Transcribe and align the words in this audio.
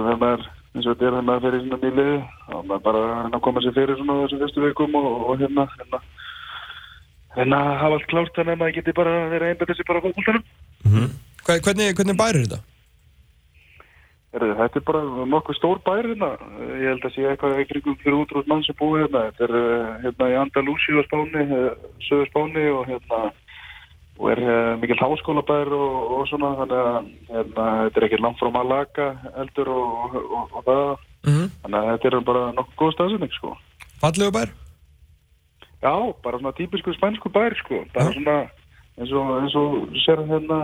og 0.00 0.06
þegar 0.06 0.20
maður 0.24 0.46
eins 0.76 0.86
og 0.86 0.92
þetta 0.92 1.06
er 1.06 1.14
þegar 1.16 1.26
maður 1.30 1.44
fyrir 1.46 1.64
svona 1.64 1.80
nýliði 1.86 2.16
og 2.52 2.66
maður 2.70 2.84
bara 2.88 3.02
að 3.30 3.40
koma 3.46 3.64
sér 3.64 3.76
fyrir 3.78 3.98
svona 4.00 4.18
þessum 4.22 4.42
fyrstu 4.44 4.64
vikum 4.66 4.96
og, 5.00 5.08
og 5.30 5.42
hérna 5.42 5.66
hérna 5.76 6.00
hérna 7.36 7.58
hafa 7.82 7.98
allt 7.98 8.08
klárt 8.12 8.36
þannig 8.38 8.56
að 8.56 8.62
maður 8.64 8.76
geti 8.80 8.96
bara 9.00 9.16
verið 9.34 9.52
einbætið 9.54 9.78
sér 9.80 9.88
bara 9.90 10.00
á 10.00 10.04
fólkvöldanum 10.06 11.12
Hva- 11.46 11.60
Hvernig, 11.62 11.92
hvernig 11.98 12.16
bærir 12.18 12.42
þetta? 12.46 12.58
Herðu, 14.36 14.54
þetta 14.58 14.80
er 14.80 14.84
bara 14.88 15.00
nokkuð 15.32 15.56
stór 15.56 15.78
bær 15.86 16.04
hérna. 16.04 16.28
Ég 16.76 16.88
held 16.90 17.04
að 17.06 17.12
sé 17.14 17.22
eitthvað 17.30 17.60
í 17.62 17.66
kringum 17.70 17.94
fyrir 18.02 18.16
útrúð 18.18 18.48
mann 18.50 18.64
sem 18.66 18.76
búið 18.76 19.04
hérna. 19.06 19.22
Þetta 19.30 19.46
er 19.46 19.54
eh, 19.60 19.92
hérna 20.02 20.28
í 20.32 20.34
Andalúsi 20.42 20.96
og 20.98 21.06
Spáni, 21.06 21.44
eh, 21.46 21.86
söður 22.08 22.28
Spáni 22.32 22.64
og 22.74 22.82
hérna 22.90 23.20
og 24.18 24.30
er 24.32 24.40
uh, 24.42 24.76
mikill 24.80 25.00
háskólabær 25.02 25.68
og, 25.76 25.96
og 26.16 26.28
svona 26.30 26.54
þannig 26.62 26.78
að 26.82 26.94
hérna, 27.34 27.64
þetta 27.86 28.00
er 28.00 28.06
ekki 28.08 28.20
langt 28.24 28.38
frá 28.40 28.50
Malaga 28.54 29.08
eldur 29.42 29.68
og, 29.74 30.16
og, 30.16 30.56
og 30.60 30.64
það 30.70 30.96
Mhm. 31.26 31.46
þannig 31.64 31.78
að 31.80 31.88
þetta 31.90 32.06
er 32.06 32.20
bara 32.28 32.42
nokkuð 32.54 32.76
góð 32.78 32.92
staðsynning 32.94 33.32
sko. 33.34 33.48
Fallegu 33.98 34.30
bær? 34.36 34.50
Já, 35.82 35.94
bara 36.22 36.38
svona 36.38 36.52
típisku 36.54 36.92
spænsku 36.94 37.32
bær 37.34 37.56
sko. 37.58 37.80
bara 37.94 38.12
svona 38.14 38.36
eins 38.96 39.10
og, 39.12 39.32
eins 39.42 39.56
og 39.58 39.72
sér 40.06 40.22
hérna 40.28 40.60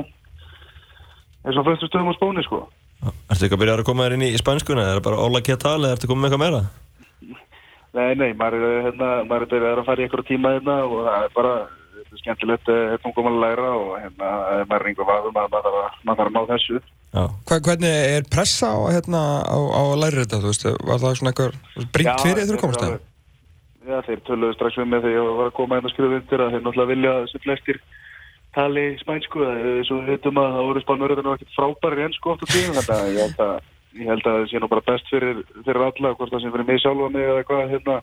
eins 1.45 1.59
og 1.59 1.67
flestu 1.67 1.89
stöðum 1.91 2.13
á 2.15 2.19
Spáni 2.19 2.45
sko. 2.47 2.61
Ertu 3.03 3.45
ekki 3.49 3.57
að 3.59 3.63
byrja 3.65 3.75
að 3.81 3.85
koma 3.89 4.07
þér 4.07 4.15
inn 4.15 4.23
í 4.29 4.39
spænskuna? 4.39 4.85
Er 4.87 5.01
það 5.01 5.07
bara 5.09 5.23
óla 5.27 5.41
ekki 5.43 5.57
að 5.57 5.65
tala 5.67 5.89
eða 5.91 5.97
ertu 5.99 6.07
komið 6.13 6.23
með 6.23 6.31
eitthvað 6.31 6.45
meira? 6.45 6.63
Nei, 7.93 8.15
nei, 8.15 8.31
maður 8.39 8.63
hérna, 8.87 9.09
maður 9.29 9.53
er 9.59 9.79
að 9.83 9.85
fara 9.85 10.01
í 10.01 10.05
einhverju 10.07 10.29
tíma 10.31 10.55
hérna 10.55 10.77
og 10.87 11.03
það 11.09 11.25
er 11.27 11.35
bara 11.35 11.55
þetta 12.13 12.19
er 12.19 12.23
skemmtilegt 12.23 12.69
eh, 12.69 12.97
tungumál 13.03 13.33
að 13.33 13.45
læra 13.47 13.71
og 13.77 13.93
hérna, 14.01 14.33
eh, 14.53 14.65
maður 14.69 14.89
einhver 14.91 15.09
vaðum 15.09 15.39
að 15.41 15.55
maður 15.55 15.65
þarf 15.65 16.27
að, 16.27 16.27
að 16.27 16.35
ná 16.37 16.43
þessu. 16.51 16.81
Já. 17.13 17.25
Hva, 17.49 17.59
hvernig 17.69 17.97
er 18.17 18.29
pressa 18.33 18.69
á, 18.73 18.79
hérna, 18.93 19.23
á, 19.49 19.57
á 19.57 19.83
að 19.83 19.99
læra 20.03 20.23
þetta, 20.23 20.43
þú 20.43 20.53
veist, 20.53 20.69
var 20.89 21.03
það 21.03 21.17
svona 21.19 21.33
eitthvað 21.33 21.89
brínt 21.97 22.25
fyrir 22.27 22.49
þú 22.49 22.61
komst 22.61 22.85
það? 22.85 23.01
Já, 23.83 23.97
þeir 24.07 24.23
töluðu 24.29 24.55
strax 24.57 24.79
við 24.79 24.89
mig 24.93 25.03
þegar 25.03 25.17
ég 25.17 25.37
var 25.41 25.51
að 25.51 25.57
koma 25.59 25.79
hérna 25.79 25.91
að 25.91 25.95
skrifa 25.97 26.19
undir 26.21 26.43
að 26.45 26.53
þeir 26.53 26.63
náttúrulega 26.63 26.93
vilja 26.93 27.15
sem 27.33 27.43
flestir 27.43 27.81
tali 28.53 28.85
spænsku, 29.01 29.45
eh, 29.49 29.81
svo 29.89 30.01
við 30.01 30.13
veitum 30.13 30.41
að 30.41 30.57
það 30.57 30.69
voru 30.69 30.83
spánverðinu 30.85 31.35
ekkert 31.37 31.57
frábæri 31.57 32.05
enn 32.07 32.17
sko 32.19 32.35
oft 32.35 32.45
og 32.45 32.53
tíma, 32.53 32.85
þannig 32.85 32.99
að 32.99 33.17
ég 33.17 33.25
held 33.25 33.41
að 33.47 33.55
ég 33.93 34.09
held 34.09 34.27
að 34.27 34.37
það 34.37 34.47
sé 34.51 34.61
nú 34.61 34.69
bara 34.73 34.85
best 34.87 35.11
fyrir, 35.13 35.41
fyrir 35.67 35.85
alla, 35.85 36.13
hvort 36.17 36.33
það 36.33 36.45
sé 36.45 36.53
fyrir 36.53 36.69
mig 36.69 36.81
sjálfa 36.81 37.09
mig 37.13 37.27
eða 37.27 37.43
eitthvað, 37.43 37.73
hérna, 37.73 37.97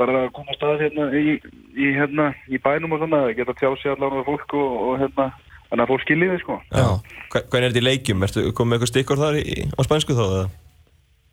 bara 0.00 0.26
að 0.26 0.30
koma 0.36 0.52
að 0.52 0.58
stað 0.58 0.84
hérna 0.84 1.08
í, 1.16 1.38
í, 1.76 1.88
hérna, 1.96 2.30
í 2.52 2.60
bænum 2.62 2.96
og 2.96 3.02
svona, 3.02 3.22
geta 3.36 3.56
tjá 3.56 3.70
sig 3.80 3.92
allan 3.92 4.20
á 4.20 4.28
fólk 4.28 4.54
og, 4.58 4.76
og 4.90 5.00
hérna, 5.02 5.30
þannig 5.70 5.86
að 5.86 5.90
fólk 5.92 6.04
skilji 6.04 6.30
þið 6.32 6.44
sko. 6.44 6.60
Já. 6.70 6.86
Hvernig 7.32 7.58
er 7.62 7.66
þetta 7.70 7.82
í 7.82 7.88
leikjum? 7.88 8.28
Ertu 8.28 8.46
komið 8.56 8.78
eitthvað 8.78 8.92
stikkur 8.92 9.22
þar 9.24 9.40
í, 9.40 9.66
á 9.72 9.80
spænsku 9.88 10.16
þá? 10.16 10.24
eða? 10.26 10.46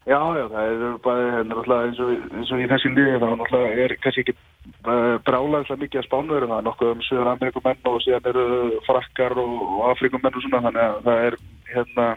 Já, 0.03 0.19
já, 0.35 0.43
það 0.51 0.65
er 0.67 0.95
bara 1.03 1.27
hérna, 1.31 1.77
eins 1.77 1.99
og, 2.03 2.09
eins 2.35 2.49
og 2.51 2.59
í 2.59 2.65
þessi 2.67 2.89
liði 2.91 3.19
þá 3.21 3.27
er 3.63 3.93
kannski 4.03 4.25
ekki 4.25 4.33
uh, 4.35 5.15
brálaðislega 5.23 5.79
mikið 5.79 6.01
að 6.01 6.07
spánveru 6.09 6.49
það 6.49 6.57
er 6.57 6.65
nokkuð 6.67 6.91
um 6.91 7.03
Suður 7.07 7.29
Amerikumenn 7.31 7.87
og 7.87 8.01
síðan 8.03 8.27
eru 8.33 8.43
frakkar 8.83 9.37
og 9.39 9.77
Afrikumenn 9.93 10.35
og 10.35 10.43
svona 10.43 10.61
þannig 10.65 10.83
að 10.89 10.99
það 11.07 11.23
er 11.29 11.37
hérna 11.71 12.07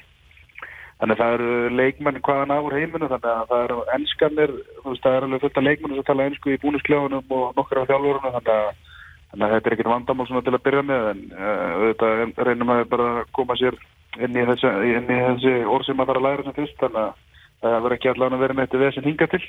þannig 1.00 1.14
að 1.16 1.22
það 1.22 1.34
eru 1.36 1.76
leikmenn 1.76 2.22
hvaðan 2.24 2.54
á 2.56 2.58
úr 2.58 2.76
heiminu 2.78 3.10
þannig 3.12 3.30
að 3.32 3.48
það 3.52 3.64
eru 3.66 3.78
enskanir 3.96 4.52
þú 4.80 4.90
veist 4.90 5.06
það 5.06 5.16
er 5.16 5.26
alveg 5.26 5.44
fullt 5.44 5.60
af 5.60 5.66
leikmenn 5.68 5.96
sem 5.96 6.08
tala 6.10 6.28
ensku 6.30 6.52
í 6.54 6.60
búnusklefunum 6.62 7.34
og 7.38 7.56
nokkur 7.58 7.82
af 7.82 7.90
þjálfurunum 7.90 8.36
þannig 8.38 8.52
að 8.56 8.84
Þannig 9.36 9.46
að 9.46 9.54
þetta 9.56 9.68
er 9.68 9.74
ekkert 9.74 9.90
vandamál 9.90 10.26
svona 10.28 10.42
til 10.46 10.54
að 10.54 10.62
byrja 10.64 10.82
með 10.86 11.06
en 11.10 11.22
uh, 11.34 11.64
auðvitað 11.76 12.44
reynum 12.46 12.70
að 12.72 12.82
bara 12.92 13.08
koma 13.36 13.56
sér 13.60 13.74
inn 14.16 14.38
í 14.38 14.44
þessi, 14.48 14.70
þessi 15.10 15.54
orð 15.68 15.88
sem 15.88 15.98
maður 15.98 16.14
þarf 16.14 16.20
að 16.22 16.26
læra 16.26 16.44
sem 16.46 16.56
fyrst 16.56 16.78
þannig 16.80 17.02
að 17.02 17.10
það 17.66 17.74
verður 17.76 17.96
ekki 17.96 18.10
allavega 18.12 18.38
að 18.38 18.44
vera 18.44 18.56
með 18.56 18.68
þetta 18.68 18.80
vesen 18.84 19.08
hinga 19.10 19.28
til. 19.34 19.42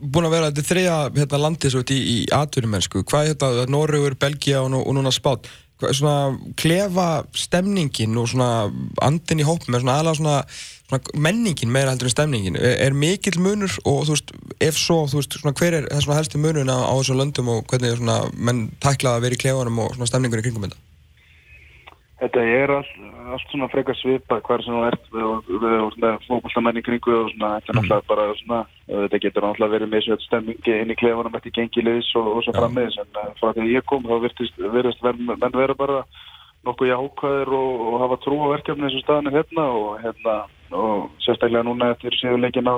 Búin 0.00 0.28
að 0.28 0.34
vera 0.36 0.50
þetta 0.50 0.66
þriðja 0.68 0.98
hérna, 1.16 1.40
landið 1.46 1.74
svo 1.74 1.82
í, 1.82 1.98
í 1.98 2.18
atvinnumennsku, 2.36 3.02
hvað 3.10 3.24
er 3.24 3.34
þetta, 3.34 3.66
Norrögur, 3.74 4.16
Belgia 4.20 4.62
og, 4.62 4.70
nú, 4.74 4.84
og 4.84 4.96
núna 4.96 5.12
Spát, 5.14 5.48
hvað 5.48 5.58
er 5.58 5.69
svona 5.96 6.38
klefa 6.60 7.08
stemningin 7.36 8.18
og 8.20 8.28
svona 8.32 8.50
andin 9.04 9.42
í 9.42 9.46
hópum, 9.46 9.74
er 9.74 9.84
svona 9.84 9.96
aðalega 9.98 10.18
svona, 10.20 10.36
svona 10.90 11.22
menningin 11.28 11.72
meira 11.72 11.94
heldur 11.94 12.10
en 12.10 12.14
stemningin, 12.16 12.60
er, 12.60 12.76
er 12.86 12.96
mikill 12.96 13.40
munur 13.42 13.78
og 13.84 14.04
þú 14.08 14.16
veist, 14.16 14.34
ef 14.60 14.78
svo, 14.80 15.02
þú 15.10 15.22
veist, 15.22 15.40
svona 15.40 15.56
hver 15.60 15.78
er 15.80 15.88
það 15.88 16.06
svona 16.06 16.20
helsti 16.20 16.42
munurinn 16.42 16.72
á, 16.72 16.78
á 16.84 16.92
þessum 16.98 17.20
löndum 17.22 17.52
og 17.54 17.66
hvernig 17.70 17.94
er 17.94 18.00
svona 18.02 18.20
menn 18.36 18.68
tæklað 18.82 19.18
að 19.18 19.26
vera 19.26 19.38
í 19.38 19.42
klefanum 19.46 19.82
og 19.86 19.96
svona 19.96 20.10
stemningur 20.12 20.42
í 20.42 20.46
kringum 20.48 20.68
þetta? 20.68 20.89
Þetta 22.20 22.42
er 22.44 22.70
allt, 22.74 22.88
allt 23.32 23.46
svona 23.48 23.66
frekar 23.72 23.96
svipað 23.96 24.42
hver 24.44 24.62
sem 24.64 24.74
þú 24.76 24.80
ert 24.84 25.06
við, 25.14 26.08
fókbaltamenn 26.26 26.80
í 26.80 26.82
kringu 26.84 27.14
og 27.16 27.30
svona, 27.32 27.52
þetta 27.56 27.72
er 27.72 27.78
náttúrulega 27.78 28.08
bara 28.10 28.26
svona, 28.42 28.58
þetta 28.90 29.20
getur 29.24 29.46
náttúrulega 29.46 29.74
verið 29.74 29.92
með 29.94 30.04
svona 30.04 30.26
stemmingi 30.26 30.74
inn 30.76 30.92
í 30.92 30.98
klefunum 31.00 31.38
eftir 31.38 31.54
gengilegis 31.56 32.10
og, 32.20 32.28
og 32.34 32.44
svo 32.44 32.54
frammiðis 32.58 32.98
en 33.00 33.22
uh, 33.22 33.30
frá 33.40 33.54
því 33.54 33.64
að 33.64 33.72
ég 33.72 33.88
kom 33.88 34.04
þá 34.04 34.14
virtist, 34.26 34.60
virtist 34.76 35.06
ver, 35.06 35.22
menn 35.30 35.56
vera 35.56 35.78
bara 35.78 36.02
nokkuð 36.68 36.92
jákvæðir 36.92 37.54
og, 37.56 37.86
og 37.88 37.98
hafa 38.04 38.20
trú 38.20 38.42
á 38.44 38.52
verkefni 38.52 38.88
eins 38.90 38.98
og 39.00 39.06
staðinu 39.06 39.34
hérna 39.38 39.66
og 39.80 39.90
hérna 40.04 40.36
og 40.76 41.08
sérstaklega 41.24 41.64
núna 41.64 41.94
eftir 41.94 42.20
síðuleikin 42.20 42.68
á 42.68 42.76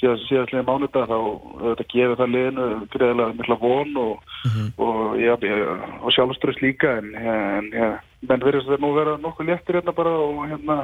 síðast, 0.00 0.26
síðastlega 0.28 0.66
mánudag 0.66 1.08
þá 1.10 1.18
þetta 1.62 1.86
gefur 1.92 2.20
það 2.20 2.34
liðinu 2.34 2.66
greiðilega 2.94 3.38
mikla 3.38 3.58
von 3.60 3.98
og, 4.00 4.36
og, 4.80 5.00
ja, 5.20 5.36
og 6.00 6.14
sjálfströðs 6.16 6.62
líka 6.64 6.96
en, 7.00 7.10
en 7.14 7.70
ja, 7.76 7.90
menn 8.26 8.44
verðist 8.44 8.70
það 8.70 8.84
nú 8.84 8.92
vera 8.96 9.16
nokkuð 9.20 9.50
léttir 9.52 9.80
hérna 9.80 9.96
bara 9.96 10.14
og 10.24 10.42
hérna 10.48 10.78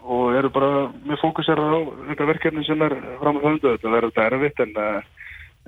og 0.00 0.34
eru 0.34 0.50
bara 0.52 0.88
með 1.04 1.20
fókusera 1.20 1.60
á 1.60 1.78
þetta 2.10 2.28
verkefni 2.30 2.64
sem 2.66 2.84
er 2.86 2.96
fram 3.20 3.40
á 3.40 3.44
þöndu. 3.44 3.74
Þetta 3.76 3.94
verður 3.94 4.14
þetta 4.14 4.28
erfitt 4.30 4.62
en, 4.64 4.76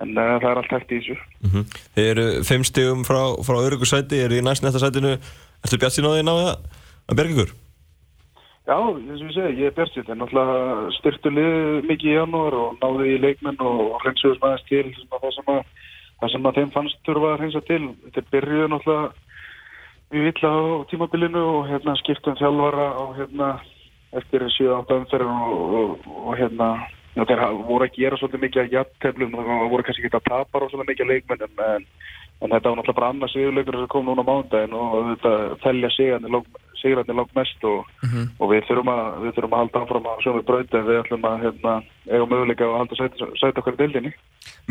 en 0.03 0.15
það 0.16 0.47
er 0.50 0.60
allt 0.62 0.76
hægt 0.76 0.94
í 0.94 1.00
þessu. 1.00 1.16
Mm 1.44 1.66
Þið 1.97 2.10
eru 2.15 2.26
fimm 2.48 2.65
stigum 2.65 3.04
frá, 3.04 3.21
frá 3.44 3.59
öryggursæti, 3.60 4.22
eru 4.25 4.41
í 4.41 4.44
næst 4.44 4.65
næsta 4.65 4.81
sætinu 4.81 5.19
Ertu 5.62 5.78
bjart 5.78 5.94
sín 5.94 6.09
á 6.09 6.12
því 6.16 6.22
að, 6.26 6.48
að 7.06 7.19
berga 7.19 7.34
ykkur? 7.37 7.53
Já, 8.62 8.76
eins 8.78 9.18
og 9.18 9.26
ég 9.26 9.34
segi, 9.34 9.58
ég 9.58 9.70
er 9.72 9.74
björnsinn, 9.74 10.06
en 10.12 10.20
náttúrulega 10.22 10.92
styrtu 11.00 11.30
lið 11.34 11.88
mikið 11.88 12.12
í 12.12 12.14
janúar 12.14 12.54
og 12.54 12.76
náðu 12.78 13.08
í 13.10 13.16
leikmenn 13.18 13.58
og 13.58 13.96
hreinsuðum 14.04 14.46
aðeins 14.46 14.68
til 14.68 15.08
það 15.10 15.26
sem 15.34 15.50
að, 15.50 15.64
það 16.20 16.32
sem 16.34 16.46
að 16.46 16.58
þeim 16.60 16.70
fannst 16.76 17.00
þurfa 17.08 17.32
að 17.32 17.40
hreinsa 17.40 17.62
til. 17.66 17.80
Þetta 18.04 18.24
byrjuði 18.36 18.68
náttúrulega 18.70 19.10
mjög 20.12 20.28
illa 20.30 20.52
á 20.54 20.62
tímabilinu 20.92 21.42
og 21.56 21.68
hérna 21.72 21.96
skiptum 22.04 22.38
þjálfara 22.38 22.86
á 22.94 23.04
hérna 23.18 23.48
eftir 24.20 24.46
7-8 24.46 24.98
umferðin 25.00 25.44
og, 25.48 25.76
og, 25.80 26.08
og 26.22 26.34
hérna 26.38 26.68
hafa- 27.16 27.52
voru 27.66 27.88
að 27.88 27.96
gera 27.96 28.18
svolítið 28.20 28.44
mikið 28.46 28.62
að 28.62 28.74
jafnteflum 28.76 29.34
og 29.40 29.46
það 29.48 29.70
voru 29.72 29.86
kannski 29.88 30.06
ekki 30.06 30.20
að 30.20 30.28
tapa 30.30 30.62
rosalega 30.62 30.90
mikið 30.92 31.10
leikmenn 31.10 31.46
en, 31.48 31.62
en, 31.66 31.86
en 32.42 32.50
þetta 32.50 32.69
var 32.69 32.78
náttúrulega 32.78 32.98
bara 32.98 33.10
annars 33.14 33.36
viðurleikur 33.38 33.78
sem 33.78 33.91
kom 33.92 34.08
núna 34.08 34.25
á 34.26 34.30
mándaginn 34.30 34.76
og 34.76 34.94
þetta 35.12 35.32
telja 35.62 35.91
sigrandi 35.94 37.14
langt 37.16 37.34
mest 37.38 37.66
og 37.69 37.86
og 38.42 38.50
við 38.50 38.64
þurfum 38.69 38.91
að, 38.92 39.03
við 39.22 39.34
þurfum 39.36 39.54
að 39.54 39.62
halda 39.62 39.82
áfram 39.82 40.08
á 40.10 40.14
sjöfum 40.25 40.47
brauti 40.48 40.78
en 40.78 40.86
við 40.88 41.00
ætlum 41.03 41.26
að 41.28 41.44
hérna, 41.47 41.75
eiga 42.10 42.28
möguleika 42.32 42.66
að 42.66 42.78
halda 42.80 42.98
sæta, 42.98 43.28
sæta 43.41 43.62
okkar 43.62 43.76
í 43.76 43.80
dildinni. 43.82 44.12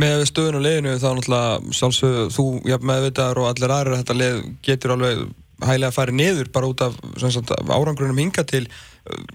Með 0.01 0.25
stöðun 0.29 0.59
og 0.59 0.65
liðinu 0.65 0.95
þá 0.99 1.09
náttúrulega 1.17 1.75
sjálfsög 1.79 2.33
þú 2.35 2.47
jafn 2.71 2.89
meðvitaðar 2.91 3.41
og 3.41 3.49
allir 3.51 3.75
aðrir 3.77 3.95
að 3.95 4.03
þetta 4.03 4.19
lið 4.21 4.41
getur 4.67 4.95
alveg 4.95 5.23
hægilega 5.61 5.91
að 5.91 5.97
fara 5.99 6.17
niður 6.17 6.49
bara 6.53 6.71
út 6.71 6.83
af 6.85 6.95
sagt, 7.21 7.53
árangrunum 7.69 8.21
hinga 8.21 8.45
til 8.49 8.65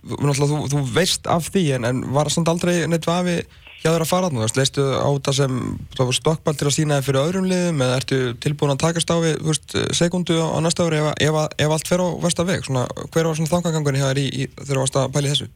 náttúrulega 0.05 0.51
þú, 0.51 0.65
þú 0.75 0.83
veist 0.97 1.31
af 1.31 1.49
því 1.55 1.65
en, 1.79 1.89
en 1.89 2.03
var 2.17 2.31
samt 2.35 2.51
aldrei 2.51 2.83
neitt 2.91 3.09
vafi 3.09 3.41
hjá 3.83 3.91
þér 3.91 4.05
að 4.05 4.11
fara 4.11 4.31
þarna, 4.31 4.49
leistu 4.57 4.87
á 4.97 5.09
sem 5.37 5.59
það 5.97 6.09
var 6.09 6.19
stokkball 6.19 6.57
til 6.57 6.69
að 6.69 6.77
sína 6.77 6.99
þig 6.99 7.09
fyrir 7.09 7.21
öðrum 7.23 7.51
liðum 7.51 7.85
eða 7.87 7.99
ertu 8.01 8.19
tilbúin 8.43 8.75
að 8.75 8.83
takast 8.87 9.13
á 9.13 9.17
við 9.23 9.37
veist, 9.47 9.77
sekundu 9.97 10.39
á 10.41 10.59
næsta 10.65 10.87
ári 10.87 11.03
ef, 11.03 11.13
ef, 11.29 11.39
ef 11.59 11.77
allt 11.77 11.93
fer 11.93 12.03
á 12.03 12.09
versta 12.25 12.47
veg, 12.49 12.65
svona, 12.67 12.87
hver 13.13 13.29
var 13.29 13.39
svona 13.39 13.53
þangagangunni 13.53 14.03
hjá 14.03 14.11
þér 14.11 14.23
í, 14.25 14.27
í, 14.27 14.49
þegar 14.57 14.75
þú 14.75 14.83
varst 14.83 15.01
að 15.01 15.15
pæli 15.15 15.33
þessu? 15.33 15.49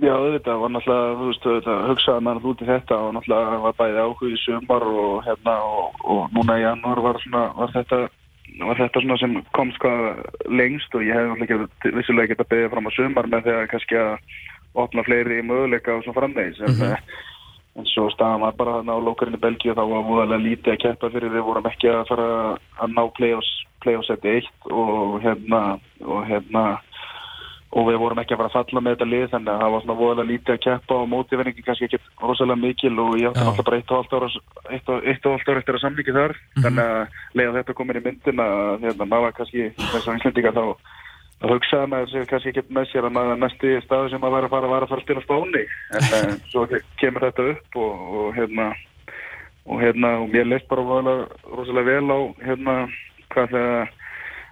Já, 0.00 0.14
þetta 0.16 0.54
var 0.56 0.70
náttúrulega, 0.72 1.16
þú 1.18 1.26
veist, 1.28 1.44
þetta 1.44 1.74
hugsaði 1.90 2.24
maður 2.24 2.46
út 2.48 2.62
í 2.64 2.68
þetta 2.70 2.96
og 2.96 3.10
náttúrulega 3.18 3.58
var 3.66 3.74
bæði 3.76 3.98
áhug 4.06 4.22
í 4.24 4.38
sumar 4.40 4.86
og 4.88 5.18
hérna 5.26 5.56
og, 5.68 6.00
og 6.14 6.32
núna 6.32 6.56
í 6.56 6.64
janúar 6.64 7.02
var 7.04 7.20
svona, 7.26 7.42
var 7.58 7.74
þetta 7.76 7.98
var 8.60 8.80
þetta 8.80 9.02
svona 9.02 9.18
sem 9.20 9.36
komst 9.56 9.78
hvað 9.82 10.00
lengst 10.48 10.96
og 10.96 11.04
ég 11.04 11.16
hef 11.16 11.36
náttúrulega 11.42 11.92
vissulega 11.98 12.32
ekki 12.32 12.40
að 12.40 12.50
beðja 12.54 12.72
fram 12.72 12.88
á 12.88 12.96
sumar 12.96 13.28
með 13.34 13.52
að 13.52 13.68
kannski 13.72 14.00
að 14.00 14.40
opna 14.74 15.04
fleiri 15.06 15.42
möguleika 15.44 15.96
og 15.96 16.06
svona 16.06 16.20
framvegis 16.20 16.60
en, 16.64 16.78
mm 16.78 17.28
en 17.78 17.88
svo 17.88 18.08
staðan 18.12 18.44
var 18.44 18.56
bara 18.56 18.80
á 18.84 18.96
lókarinn 19.00 19.38
í 19.38 19.40
Belgíu 19.40 19.72
þá 19.72 19.84
var 19.88 20.04
múðalega 20.04 20.44
lítið 20.44 20.74
að 20.74 20.80
keppa 20.84 21.10
fyrir 21.14 21.32
við 21.32 21.46
vorum 21.46 21.68
ekki 21.70 21.88
að 21.88 22.08
fara 22.10 22.28
að 22.84 22.96
ná 22.96 23.02
play-offs 23.16 23.52
play-offs 23.80 24.12
eitt 24.12 24.66
og 24.68 25.20
hérna 25.24 25.62
og 26.04 26.26
hérna 26.28 26.64
og 27.72 27.86
við 27.88 27.98
vorum 28.02 28.20
ekki 28.20 28.34
að 28.36 28.42
fara 28.42 28.50
að 28.50 28.56
falla 28.58 28.82
með 28.84 28.94
þetta 28.94 29.08
lið 29.08 29.26
þannig 29.32 29.52
að 29.52 29.62
það 29.62 29.72
var 29.72 29.82
svona 29.84 29.98
voðalega 30.02 30.30
lítið 30.30 30.54
að 30.54 30.62
keppa 30.66 30.98
og 31.00 31.08
mótiverningi 31.08 31.64
kannski 31.64 31.88
ekki 31.88 32.00
rosalega 32.20 32.60
mikil 32.60 32.92
og 33.00 33.14
ég 33.16 33.30
átti 33.30 33.46
náttúrulega 33.46 33.68
bara 33.70 33.78
eitt 33.80 33.92
og 33.92 34.02
allt 34.02 34.12
ára 34.18 34.28
eitt 34.76 34.92
og, 34.92 35.06
eitt 35.08 35.28
og 35.28 35.38
allt 35.38 35.48
ára 35.48 35.62
eftir 35.62 35.78
að 35.78 35.84
samlíki 35.86 36.16
þar. 36.16 36.34
Þannig 36.58 36.90
að 36.92 37.16
leiða 37.40 37.54
þetta 37.56 37.76
komin 37.78 38.00
í 38.02 38.04
myndin 38.04 38.44
að 38.44 38.84
hérna, 38.84 39.08
maður 39.08 39.38
kannski 39.38 39.70
þess 39.80 40.04
að 40.04 40.20
Íslendinga 40.20 40.52
þá 40.52 40.64
að 41.42 41.54
hugsaði 41.56 41.90
með 41.90 42.04
þessi 42.06 42.30
kannski 42.30 42.52
ekki 42.52 42.76
með 42.76 42.88
sér 42.90 43.08
að 43.08 43.14
maður 43.16 43.40
næsti 43.42 43.74
staðu 43.84 44.12
sem 44.12 44.26
að 44.26 44.36
vera 44.36 44.48
að 44.48 44.54
fara 44.54 44.72
var 44.72 44.86
að 44.86 44.92
fara 44.92 45.02
að 45.02 45.06
spila 45.06 45.24
spáni. 45.26 45.64
En, 45.98 46.08
en 46.18 46.36
svo 46.52 46.66
kemur 47.02 47.26
þetta 47.28 47.48
upp 47.54 47.80
og, 47.82 48.04
og 48.22 48.36
hérna 48.38 48.68
og 49.66 49.82
hérna 49.82 50.16
og 50.22 50.30
mér 50.30 50.48
leist 50.50 50.68
bara 50.70 50.82
rosalega 50.82 51.86
vel 51.86 52.10
á 52.10 52.20
hérna 52.42 52.76
hvað 53.32 53.52
það 53.54 53.98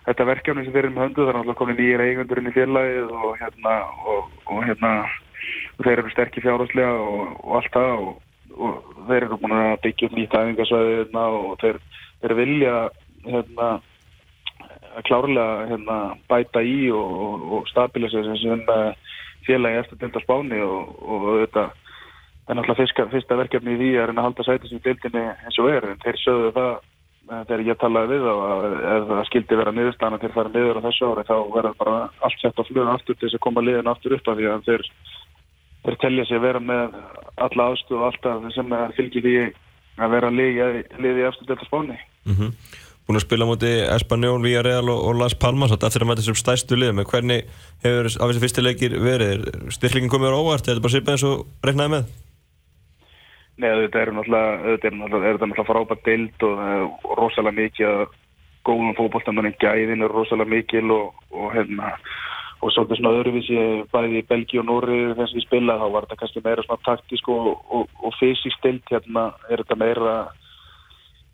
þetta 0.07 0.27
verkefni 0.29 0.65
sem 0.65 0.75
fyrir 0.75 0.93
með 0.95 1.05
höndu 1.05 1.25
það 1.25 1.31
er 1.31 1.37
náttúrulega 1.37 1.59
komin 1.61 1.79
nýjir 1.79 2.05
eigundur 2.05 2.41
inn 2.41 2.51
í 2.51 2.55
félagið 2.55 3.13
og 3.19 3.33
hérna 3.41 3.75
og, 4.15 4.31
og 4.47 4.65
hérna 4.67 4.93
og 5.77 5.85
þeir 5.85 6.03
eru 6.03 6.13
sterkir 6.15 6.47
fjárháslega 6.47 6.95
og, 6.95 7.35
og 7.45 7.59
allt 7.59 7.75
það 7.75 7.93
og, 8.07 8.11
og 8.57 8.91
þeir 9.11 9.27
eru 9.27 9.41
búin 9.43 9.57
að 9.59 9.75
byggja 9.85 10.09
upp 10.09 10.17
nýtt 10.19 10.39
æfingarsvæði 10.41 10.97
hérna, 10.97 11.27
og 11.41 11.55
þeir, 11.63 11.81
þeir 12.23 12.37
vilja 12.41 12.75
hérna 13.27 13.69
klárlega 15.07 15.69
hérna, 15.71 15.99
bæta 16.29 16.63
í 16.63 16.91
og, 16.95 17.45
og 17.53 17.69
stabilisa 17.71 18.23
sem 18.41 18.65
félagi 19.47 19.81
eftir 19.83 20.01
delta 20.01 20.23
spáni 20.25 20.61
og 20.61 21.29
þetta 21.43 21.71
er 22.51 22.59
náttúrulega 22.59 22.81
fyrsta, 22.83 23.07
fyrsta 23.13 23.39
verkefni 23.39 23.77
í 23.77 23.81
því 23.81 23.91
að 24.03 24.15
að 24.15 24.25
halda 24.27 24.47
sætis 24.47 24.75
í 24.75 24.81
deildinni 24.85 25.27
eins 25.31 25.59
og 25.63 25.71
er 25.71 25.87
en 25.91 26.03
þeir 26.03 26.19
sögðu 26.25 26.53
það 26.57 26.73
þegar 27.31 27.63
ég 27.69 27.79
talaði 27.79 28.17
við 28.17 28.29
og 28.33 28.65
ef 28.67 29.09
það 29.11 29.25
skildi 29.29 29.59
vera 29.61 29.73
niðurstana 29.75 30.19
til 30.19 30.31
að 30.31 30.37
fara 30.37 30.53
niður 30.55 30.81
á 30.83 30.87
þessu 30.89 31.11
ári 31.11 31.27
þá 31.29 31.37
verður 31.55 31.77
bara 31.79 31.97
allt 32.27 32.43
sett 32.43 32.59
á 32.59 32.63
fluga 32.67 32.95
aftur 32.95 33.17
til 33.17 33.29
þess 33.29 33.39
að 33.39 33.45
koma 33.47 33.63
liðin 33.63 33.91
aftur 33.93 34.17
upp 34.17 34.31
af 34.33 34.39
því 34.41 34.49
að 34.51 34.65
þeir 34.67 34.87
þeir 35.85 35.99
telja 36.03 36.27
sig 36.27 36.41
að 36.41 36.47
vera 36.49 36.63
með 36.65 36.97
alla 37.47 37.67
aðstöðu 37.71 38.01
og 38.01 38.07
alltaf 38.09 38.49
sem 38.57 38.75
fylgir 38.97 39.27
því 39.27 39.35
að 40.01 40.15
vera 40.17 40.33
liði 40.35 41.27
aftur 41.29 41.51
delta 41.53 41.69
spáni 41.69 41.99
mm 42.01 42.35
-hmm. 42.35 42.51
Búin 43.11 43.19
að 43.19 43.25
spila 43.25 43.47
múti 43.49 43.71
Espanjón, 43.91 44.45
Villarreal 44.47 44.87
og, 44.87 45.01
og 45.11 45.17
Las 45.19 45.35
Palmas 45.35 45.73
eftir 45.75 46.05
að 46.05 46.07
maður 46.07 46.21
þessum 46.21 46.37
stæstu 46.39 46.77
lið 46.79 46.93
með 46.95 47.09
hvernig 47.11 47.49
hefur 47.83 48.07
af 48.07 48.29
þessi 48.31 48.43
fyrstileikir 48.45 48.93
verið? 49.03 49.49
Styrklingin 49.75 50.12
komið 50.12 50.31
á 50.31 50.39
óvart, 50.39 50.69
er 50.69 50.77
þetta 50.77 50.85
bara 50.85 50.93
sýpað 50.95 51.17
eins 51.17 51.25
og 51.27 51.41
reknaði 51.67 51.91
með? 51.97 52.12
Nei, 53.59 53.67
þetta 53.81 53.99
er 54.05 54.12
náttúrulega, 54.15 54.53
þetta 54.69 54.87
er 54.87 54.95
náttúrulega, 55.01 55.65
frábært 55.73 56.05
dild 56.07 56.45
og, 56.47 56.62
og 57.03 57.17
rosalega 57.19 57.59
mikið 57.59 58.15
góðum 58.71 58.95
fókbóltandarinn 59.01 59.59
gæðin 59.59 60.07
er 60.07 60.15
rosalega 60.15 60.55
mikil 60.55 60.95
og, 60.95 61.25
og 61.35 61.51
hérna 61.57 61.91
og 62.61 62.71
svolítið 62.77 63.01
svona 63.01 63.17
öðruvísi 63.17 63.65
bæði 63.91 64.23
í 64.23 64.29
Belgi 64.31 64.62
og 64.62 64.69
Nóri 64.69 65.01
þess 65.17 65.33
að 65.33 65.41
við 65.41 65.49
spila 65.49 65.81
þá 65.83 65.87
var 65.97 66.07
þetta 66.07 66.21
kannski 66.23 66.45
meira 66.47 66.67
svona 66.69 66.87
taktísk 66.87 67.35
og, 67.35 67.51
og, 67.75 67.91
og 68.07 68.15
fysisk 68.21 68.55
stilt 68.61 68.95
hérna 68.95 69.33
er 69.51 69.65
þetta 69.65 69.81
meira 69.83 70.15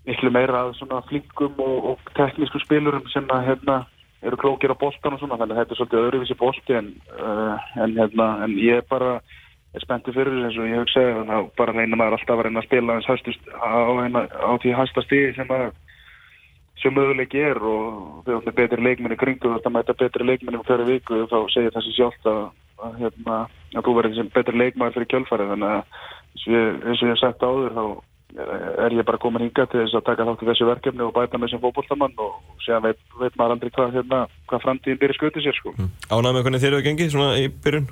miklu 0.06 0.31
meira 0.35 0.67
svona 0.79 1.03
flinkum 1.08 1.58
og, 1.62 1.93
og 1.93 2.12
teknísku 2.19 2.61
spilurum 2.62 3.06
sem 3.12 3.26
að 3.32 3.49
hérna 3.50 3.81
eru 4.26 4.38
klókir 4.41 4.73
á 4.73 4.76
boltan 4.79 5.17
og 5.17 5.20
svona 5.20 5.38
þannig 5.41 5.56
að 5.56 5.62
þetta 5.62 5.75
er 5.75 5.81
svolítið 5.81 6.05
öðruvísi 6.05 6.38
bolti 6.41 6.76
en, 6.79 6.93
uh, 7.19 7.67
en 7.82 7.99
hérna 7.99 8.29
en 8.47 8.55
ég 8.58 8.81
er 8.81 8.87
bara 8.91 9.19
spenntið 9.82 10.17
fyrir 10.17 10.38
þess 10.47 10.61
að 10.62 10.70
ég 10.70 10.81
hugsa 10.81 11.03
þá 11.29 11.50
bara 11.58 11.75
reyna 11.76 11.99
maður 12.00 12.17
alltaf 12.17 12.38
að 12.38 12.47
reyna 12.47 12.62
að 12.62 12.69
spila 12.69 12.97
á, 12.97 13.03
á, 13.61 14.20
á 14.49 14.53
því 14.62 14.73
hægsta 14.79 15.05
stíði 15.05 15.35
sem 15.37 15.53
að 15.53 15.67
sem 16.81 16.94
möguleiki 16.94 17.41
er 17.41 17.61
og 17.61 18.25
það 18.26 18.50
er 18.50 18.56
betri 18.56 18.85
leikminni 18.85 19.19
kringu 19.20 19.52
þetta 19.55 19.73
mæta 19.73 19.97
betri 19.97 20.26
leikminni 20.29 20.61
hverju 20.64 20.88
viku 20.88 21.23
þá 21.31 21.38
segir 21.52 21.73
þessi 21.76 21.94
sjálft 21.97 22.29
að, 22.31 22.43
að, 22.85 22.99
hérna, 23.02 23.38
að 23.75 23.87
þú 23.87 23.94
verður 24.00 24.31
betri 24.35 24.61
leikmæður 24.61 24.97
fyrir 24.97 25.11
kjölfarið 25.12 25.52
þannig 25.55 25.73
að 25.76 25.82
eins 26.37 27.00
og 27.00 27.06
ég 27.09 27.14
hef 27.14 27.23
sagt 27.23 27.47
áður 27.47 27.76
þá 27.76 27.85
er 28.34 28.93
ég 28.93 29.06
bara 29.06 29.20
komin 29.23 29.44
hinga 29.46 29.67
til 29.70 29.82
þess 29.82 29.96
að 29.96 30.06
taka 30.08 30.26
þátt 30.28 30.43
í 30.43 30.49
þessu 30.50 30.67
verkefni 30.69 31.05
og 31.06 31.14
bæta 31.14 31.38
með 31.38 31.55
sem 31.55 31.62
fókbóltamann 31.62 32.17
og 32.20 32.34
séðan 32.64 32.88
veit, 32.88 33.00
veit 33.20 33.38
maður 33.38 33.56
aldrei 33.56 33.70
hvað, 33.70 33.94
hérna, 33.96 34.26
hvað 34.50 34.64
framtíðin 34.64 35.00
byrja 35.02 35.19
skutið 35.19 35.46
sér 35.46 35.56
sko. 35.61 35.73
Mm. 35.76 35.93
Ánæg 36.11 36.34
með 36.34 36.44
hvernig 36.46 36.64
þeir 36.64 36.73
eru 36.73 36.87
gengið 36.88 37.14
svona 37.14 37.38
í 37.40 37.49
byrjun? 37.64 37.88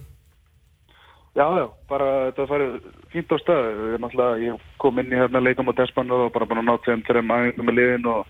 Já, 1.35 1.47
já, 1.59 1.67
bara 1.91 2.09
þetta 2.29 2.47
farið 2.47 2.75
fínt 3.11 3.33
á 3.35 3.37
stað 3.43 3.71
ég, 3.75 4.45
ég 4.45 4.67
kom 4.79 4.99
inn 5.03 5.11
í 5.11 5.19
hérna 5.19 5.43
leikum 5.43 5.71
á 5.71 5.75
Despan 5.79 6.13
og 6.15 6.29
bara 6.35 6.47
bara 6.47 6.63
nátt 6.63 6.87
þeim 6.87 7.03
þeirra 7.07 7.25
aðeins 7.27 7.63
með 7.63 7.79
liðin 7.81 8.11
og 8.13 8.27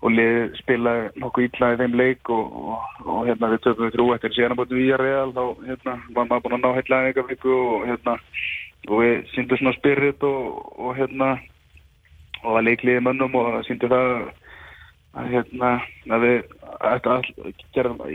og 0.00 0.14
lið 0.16 0.54
spila 0.56 0.92
nokkuð 1.20 1.44
ítla 1.44 1.74
í 1.74 1.76
þeim 1.76 1.96
leik 2.00 2.30
og, 2.32 2.52
og, 2.72 2.84
og 3.04 3.26
hérna 3.28 3.50
við 3.52 3.64
töfum 3.66 3.84
við 3.84 3.96
þrjú 3.96 4.06
eftir 4.14 4.32
síðan 4.32 4.54
á 4.56 4.58
búinu 4.60 4.78
Víjarreal 4.78 5.32
þá 5.36 5.42
hérna 5.66 5.96
var 6.16 6.30
maður 6.30 6.44
búin 6.46 6.56
að 6.56 6.62
ná 6.62 6.70
heitlega 6.78 7.10
og 8.88 8.94
og 8.94 9.02
við 9.02 9.16
síndum 9.34 9.60
svona 9.60 9.76
spirit 9.76 10.22
og, 10.22 10.60
og 10.78 10.96
hérna 10.96 11.34
og 12.44 12.56
að 12.56 12.66
leikliði 12.70 13.02
mönnum 13.04 13.34
og 13.36 13.60
síndum 13.66 13.92
það 13.92 14.12
að 15.20 15.32
hérna 15.34 15.70
að 16.14 16.24
við 16.24 16.38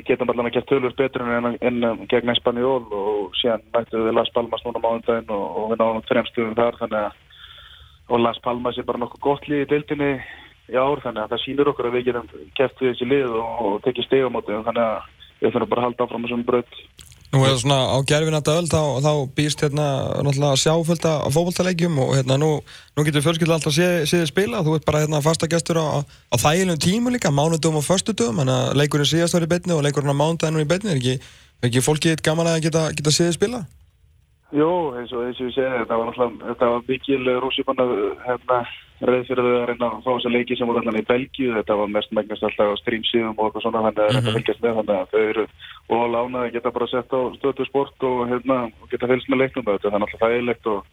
getum 0.07 0.29
allan 0.31 0.47
að 0.47 0.55
gera 0.55 0.69
tölvur 0.69 0.95
betur 0.95 1.25
en, 1.27 1.57
en 1.59 2.07
gegn 2.09 2.31
Espanjól 2.33 2.85
og 2.87 3.35
síðan 3.41 3.65
mættum 3.75 4.07
við 4.07 4.15
Las 4.15 4.31
Palmas 4.33 4.63
núna 4.65 4.81
mánundaginn 4.81 5.35
og 5.35 5.73
við 5.73 5.81
náðum 5.81 6.07
fremstuðum 6.09 6.57
þar 6.57 6.79
þannig 6.81 7.01
að 7.03 7.21
og 8.05 8.21
Las 8.21 8.39
Palmas 8.39 8.77
er 8.77 8.85
bara 8.85 9.01
nokkuð 9.01 9.21
gott 9.21 9.47
lið 9.49 9.65
í 9.65 9.69
deildinni 9.73 10.11
í 10.71 10.77
ár 10.77 11.01
þannig 11.03 11.25
að 11.25 11.33
það 11.33 11.43
sýnir 11.43 11.69
okkur 11.71 11.89
að 11.89 11.97
við 11.97 12.07
getum 12.09 12.29
kæft 12.57 12.81
við 12.81 12.93
þessi 12.93 13.09
lið 13.11 13.35
og, 13.37 13.61
og 13.65 13.77
tekið 13.85 14.07
steg 14.07 14.25
á 14.25 14.29
móti 14.33 14.53
þannig 14.55 14.85
að 14.85 14.97
við 15.41 15.51
þurfum 15.51 15.71
bara 15.73 15.81
að 15.81 15.87
halda 15.89 16.05
áfram 16.05 16.25
þessum 16.25 16.45
bröð 16.47 16.79
Nú 17.33 17.41
er 17.41 17.51
það 17.51 17.61
svona 17.63 17.77
á 17.91 17.97
gerfinata 18.07 18.53
öll 18.59 18.67
þá, 18.69 18.81
þá 19.03 19.11
býst 19.35 19.61
hérna 19.63 19.85
náttúrulega 20.23 20.59
sjáfölda 20.61 21.13
á 21.25 21.27
fókbaltalegjum 21.33 21.97
og 22.03 22.13
hérna 22.15 22.37
nú, 22.39 22.49
nú 22.95 23.05
getur 23.07 23.25
fjölskylda 23.25 23.57
alltaf 23.57 23.75
séð 23.75 24.05
sé 24.07 24.21
spila 24.29 24.61
þú 24.65 24.77
ert 24.77 24.85
bara 24.87 25.01
hérna 25.03 25.23
fasta 25.25 25.49
gestur 25.51 25.81
á, 25.81 26.05
á 26.05 26.35
þægilegum 26.37 26.83
tímu 26.85 27.15
líka, 27.15 27.33
mánudum 27.33 27.79
og 27.81 27.87
förstudum 27.87 28.39
þannig 28.39 28.55
að 28.55 28.77
leikurinn 28.79 29.09
síðast 29.09 29.35
var 29.35 29.47
í 29.47 29.51
betni 29.51 29.75
og 29.75 29.83
leikurinn 29.83 30.13
á 30.13 30.21
mánudaginu 30.21 30.63
í 30.63 30.69
betni 30.69 30.93
er 30.93 31.01
ekki, 31.01 31.17
er 31.17 31.69
ekki 31.71 31.83
fólkið 31.83 32.23
gaman 32.23 32.51
að 32.53 32.61
geta, 32.69 32.87
geta 32.95 33.15
séð 33.17 33.33
spila? 33.35 33.65
Jó, 34.55 34.71
eins 34.95 35.11
og 35.11 35.25
eins 35.25 35.41
og 35.41 35.49
ég 35.49 35.55
segi 35.57 35.79
þetta 35.81 35.97
var 35.97 36.11
náttúrulega, 36.11 36.51
þetta 36.53 36.73
var 36.75 36.87
mikil 36.87 37.31
rússipanna 37.43 37.87
hérna 38.29 38.59
þau 38.99 39.07
að 39.11 39.65
reyna 39.69 39.87
að 39.89 40.03
fá 40.05 40.09
þessa 40.09 40.31
leiki 40.31 40.55
sem 40.55 40.69
voru 40.69 40.81
allan 40.81 40.99
í 40.99 41.07
Belgíu 41.07 41.55
þetta 41.57 41.75
var 41.79 41.89
mest 41.91 42.13
megnast 42.15 42.45
alltaf 42.47 42.71
á 42.71 42.81
streamsíðum 42.81 43.33
og 43.35 43.47
eitthvað 43.47 43.65
svona 43.65 43.81
þannig 43.85 44.03
að 44.03 44.11
þetta 44.11 44.21
mhm. 44.21 44.37
fylgjast 44.37 44.61
með 44.63 44.77
þannig 44.79 44.99
að 44.99 45.09
þau 45.11 45.23
eru 45.29 45.47
og 45.95 46.05
lánaði 46.13 46.53
geta 46.55 46.75
bara 46.75 46.91
sett 46.91 47.15
á 47.15 47.21
stöðu 47.35 47.67
sport 47.67 48.07
og, 48.07 48.21
og 48.31 48.87
geta 48.93 49.09
fylgst 49.11 49.31
með 49.31 49.41
leiknum 49.43 49.67
þetta 49.67 49.91
er 49.91 49.99
náttúrulega 49.99 50.23
þægilegt 50.23 50.71
og, 50.71 50.85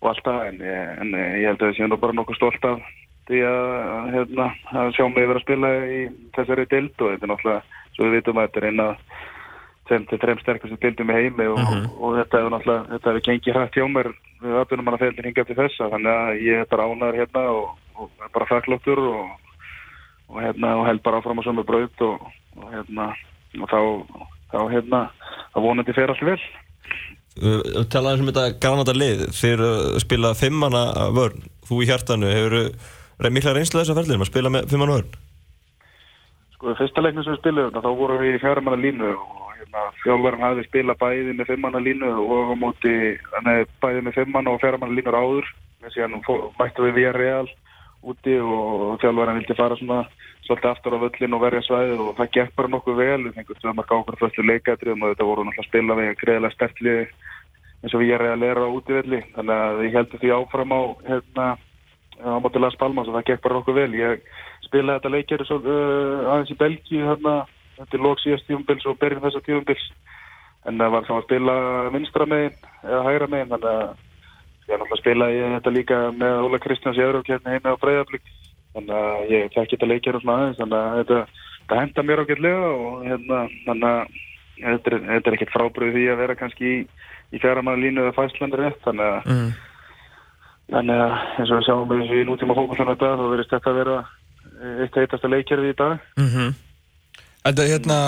og 0.00 0.10
allt 0.10 0.24
það 0.26 0.48
en, 0.48 0.64
en 1.04 1.14
ég 1.20 1.46
held 1.46 1.60
að 1.60 1.66
það 1.68 1.76
sé 1.78 1.90
nú 1.90 2.00
bara 2.02 2.18
nokkuð 2.18 2.40
stolt 2.40 2.66
af 2.66 2.82
því 3.30 3.42
að, 3.46 4.08
hérna, 4.16 4.46
að 4.74 4.94
sjá 4.96 5.04
mig 5.06 5.28
vera 5.28 5.38
að 5.38 5.44
spila 5.44 5.68
í 5.86 6.00
þessari 6.34 6.66
dild 6.72 6.94
og 6.98 7.12
þetta 7.12 7.26
er 7.26 7.30
náttúrulega, 7.30 7.82
svo 7.94 8.08
við 8.08 8.16
vitum 8.18 8.40
að 8.40 8.48
þetta 8.48 8.60
er 8.60 8.68
eina 8.70 8.88
sem 9.90 10.06
til 10.08 10.18
þreim 10.22 10.40
sterkast 10.40 10.72
sem 10.72 10.80
bildum 10.80 11.10
í 11.10 11.18
heimi 11.18 11.46
og, 11.50 11.58
mm 11.58 11.68
-hmm. 11.68 11.84
og, 11.90 12.00
og 12.00 12.16
þetta 12.20 12.40
hefur 12.40 12.54
náttúrulega, 12.54 12.88
þetta 12.94 13.10
hefur 13.10 13.26
gengið 13.28 13.56
hrætt 13.58 13.76
hjá 13.76 13.86
mér 13.90 14.10
við 14.40 14.56
aðbunum 14.60 14.84
manna 14.86 15.02
þegar 15.02 15.28
hingað 15.28 15.48
til 15.50 15.58
þessa 15.60 15.90
þannig 15.92 16.12
að 16.16 16.42
ég 16.46 16.62
er 16.62 16.70
bara 16.70 16.86
ánæður 16.88 17.20
hérna 17.20 17.42
og, 17.58 17.66
og 17.98 18.10
er 18.24 18.32
bara 18.34 18.50
þakkláttur 18.52 19.00
og 19.10 20.38
hérna 20.38 20.76
og 20.78 20.86
held 20.86 21.02
bara 21.02 21.20
áfram 21.20 21.42
á 21.42 21.46
sömu 21.46 21.66
braut 21.66 22.04
og 22.06 22.18
hérna 22.70 23.10
og 23.60 23.68
þá, 23.68 23.80
þá 24.52 24.60
hérna 24.70 25.00
þá 25.52 25.58
vonandi 25.66 25.96
fer 25.96 26.12
allt 26.12 26.26
vel 26.30 26.40
Þú 27.40 27.84
talaði 27.92 28.24
um 28.24 28.28
þetta 28.28 28.58
granata 28.60 28.92
lið 28.92 29.20
þegar 29.32 30.00
spila 30.02 30.32
fimmana 30.34 30.82
vörn 31.14 31.44
þú 31.68 31.78
í 31.84 31.86
hjartanu, 31.88 32.26
hefur 32.26 33.30
mikla 33.30 33.54
reynslu 33.54 33.80
þess 33.80 33.92
að 33.92 34.00
ferðinu 34.00 34.26
að 34.26 34.30
spila 34.32 34.52
með 34.52 34.72
fimmana 34.72 34.96
vörn? 34.98 35.12
Sko, 36.56 36.74
fyrsta 36.76 37.04
leiknum 37.04 37.24
sem 37.24 37.36
við 37.36 37.40
spilum 37.40 37.76
þá 37.76 37.90
vorum 38.00 38.20
við 38.20 38.34
í 38.34 38.40
fjármanna 38.42 38.82
línu 38.82 39.12
og 39.14 39.39
hérna, 39.60 39.86
fjálfverðan 40.02 40.46
hafi 40.48 40.66
spila 40.68 40.96
bæði 41.00 41.36
með 41.38 41.52
fimmanna 41.52 41.82
línu 41.84 42.12
og 42.24 42.52
á 42.52 42.54
móti 42.58 42.94
nei, 43.46 43.66
bæði 43.82 44.04
með 44.06 44.18
fimmanna 44.20 44.54
og 44.54 44.62
fjármanna 44.62 44.96
línur 44.96 45.18
áður 45.20 45.52
síðan 45.90 46.18
mættu 46.58 46.86
við 46.86 46.98
via 46.98 47.12
real 47.16 47.46
úti 48.00 48.36
og 48.40 48.98
fjálfverðan 49.00 49.40
vildi 49.40 49.56
fara 49.58 49.76
svona 49.76 50.04
svolítið 50.50 50.70
aftur 50.70 50.96
á 50.96 51.02
völlin 51.04 51.36
og 51.36 51.42
verja 51.44 51.62
svæðið 51.66 52.00
og 52.02 52.14
það 52.18 52.30
gekk 52.36 52.54
bara 52.56 52.70
nokkuð 52.72 52.96
vel. 52.98 53.24
Við 53.26 53.34
fengum 53.36 53.60
það 53.60 53.76
marka 53.78 53.98
ákveður 53.98 54.20
fölstu 54.20 54.44
leikadrið 54.46 54.94
og 54.96 55.12
þetta 55.12 55.28
voru 55.28 55.44
náttúrulega 55.44 55.64
að 55.64 55.68
spila 55.68 55.98
við 55.98 56.14
greiðilega 56.22 56.54
stertli 56.56 56.94
eins 57.80 57.94
og 57.94 58.02
við 58.02 58.14
erum 58.16 58.32
að 58.34 58.42
lera 58.44 58.64
á 58.66 58.74
útivelli. 58.74 59.20
Þannig 59.36 59.62
að 59.66 59.82
ég 59.84 59.96
heldur 59.98 60.22
því 60.22 60.32
áfram 60.36 60.74
á 60.74 60.80
hérna 61.06 61.46
á 62.20 62.30
móti 62.42 62.60
Las 62.60 62.78
Palmas 62.80 63.08
og 63.08 63.16
það 63.18 63.28
gekk 63.30 63.44
bara 63.44 63.60
nokkuð 63.60 63.78
vel. 63.78 63.92
Ég 64.00 64.26
spilaði 64.66 64.98
þetta 64.98 65.14
leikjari 65.14 65.48
uh, 65.54 66.30
aðeins 66.32 66.54
í 66.54 66.60
Belgíu 66.64 67.06
hérna 67.06 67.36
þetta 67.80 67.96
er 67.96 68.04
lók 68.04 68.22
síðast 68.22 68.46
tífumbils 68.48 68.86
og 68.86 68.98
berjum 69.00 69.24
þessa 69.24 69.42
tífumbils 69.46 69.84
en 70.68 70.80
það 70.80 70.94
var 70.94 71.06
saman 71.08 71.22
að 71.22 71.26
spila 71.26 71.56
vinstra 71.94 72.26
megin 72.28 72.56
eða 72.84 73.02
hægra 73.08 73.28
megin 73.32 73.52
þannig 73.54 73.70
að 73.70 73.84
ég 74.70 74.74
er 74.74 74.80
náttúrulega 74.80 74.96
að 74.96 75.02
spila 75.02 75.30
ég 75.34 75.54
þetta 75.56 75.74
líka 75.76 76.00
með 76.20 76.42
Óla 76.46 76.60
Kristjáns 76.62 77.00
í 77.00 77.04
öðrukefni 77.06 77.54
heima 77.54 77.74
á 77.74 77.82
Breiðablík 77.82 78.26
þannig 78.74 78.96
að 78.98 79.32
ég 79.34 79.54
tekk 79.54 79.72
þetta 79.74 79.90
leikjur 79.90 80.18
og 80.18 80.24
svona 80.24 80.36
aðeins 80.40 80.60
þannig 80.60 80.78
að 80.80 80.98
þetta, 81.00 81.20
þetta 81.62 81.80
henda 81.80 82.04
mér 82.06 82.22
ágætlega 82.24 82.70
og 82.74 83.08
hérna 83.08 83.40
þannig 83.64 83.88
að 83.90 84.20
þetta 84.60 84.92
er, 84.92 85.00
þetta 85.08 85.30
er 85.30 85.38
ekkert 85.38 85.56
frábröð 85.56 85.96
því 85.96 86.06
að 86.12 86.22
vera 86.22 86.38
kannski 86.38 86.70
í, 86.70 86.78
í 87.32 87.42
fjaramanna 87.42 87.82
línu 87.82 88.04
eða 88.04 88.16
fæslandir 88.18 88.64
rétt 88.66 88.80
þannig 88.84 89.08
að 89.08 89.30
mm. 89.32 89.50
þannig 90.76 91.04
að 91.06 91.14
eins 91.18 91.50
og 91.50 91.56
við 91.56 91.68
sjáum 91.68 91.94
við 91.94 92.16
í 92.20 92.24
nútíma 92.28 92.58
þetta 92.60 93.14
þá 93.16 93.24
verist 93.32 93.54
þetta 93.56 93.72
að 93.72 93.80
vera 93.80 94.00
eitt 94.84 94.98
eitasta 95.00 95.30
leikjörði 95.30 95.72
í 95.72 95.78
dag 95.78 95.96
mm 96.20 96.28
-hmm. 96.28 96.58
Þetta 97.40 97.64
er 97.64 97.70
hérna, 97.72 97.98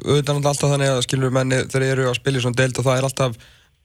auðvitað 0.00 0.38
alltaf 0.38 0.70
þannig 0.72 0.92
að 0.92 1.02
skilur 1.04 1.34
menni 1.34 1.62
þegar 1.68 1.86
eru 1.90 2.06
að 2.08 2.18
spila 2.18 2.40
í 2.40 2.44
svona 2.44 2.60
deild 2.60 2.78
og 2.80 2.86
það 2.86 2.98
er 2.98 3.08
alltaf, 3.08 3.34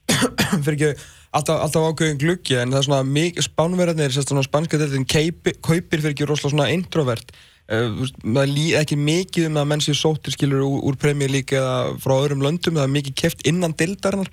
fyrir 0.64 0.76
ekki, 0.76 1.08
alltaf, 1.36 1.58
alltaf 1.66 1.88
ákveðin 1.90 2.20
gluggi 2.22 2.56
en 2.60 2.72
það 2.72 2.80
er 2.80 2.86
svona 2.88 3.08
mikið 3.08 3.48
spánverðarnir, 3.48 4.14
sérst 4.14 4.32
svona 4.32 4.46
spanska 4.46 4.80
deildin 4.80 5.08
kaupir 5.08 6.00
fyrir 6.00 6.14
ekki 6.14 6.28
rosalega 6.28 6.54
svona 6.54 6.70
introvert. 6.72 7.34
Uh, 7.72 8.00
það 8.24 8.40
er 8.46 8.80
ekki 8.80 8.98
mikið 8.98 9.50
um 9.50 9.60
að 9.60 9.68
menn 9.70 9.84
séu 9.84 9.96
sóttir 9.96 10.34
skilur 10.34 10.64
úr, 10.66 10.80
úr 10.88 11.12
League 11.28 11.56
eða 11.56 11.92
frá 12.02 12.16
öðrum 12.16 12.42
löndum, 12.42 12.80
það 12.80 12.88
er 12.88 12.96
mikið 12.96 13.18
keft 13.22 13.46
innan 13.48 13.76
deildarinnar 13.76 14.32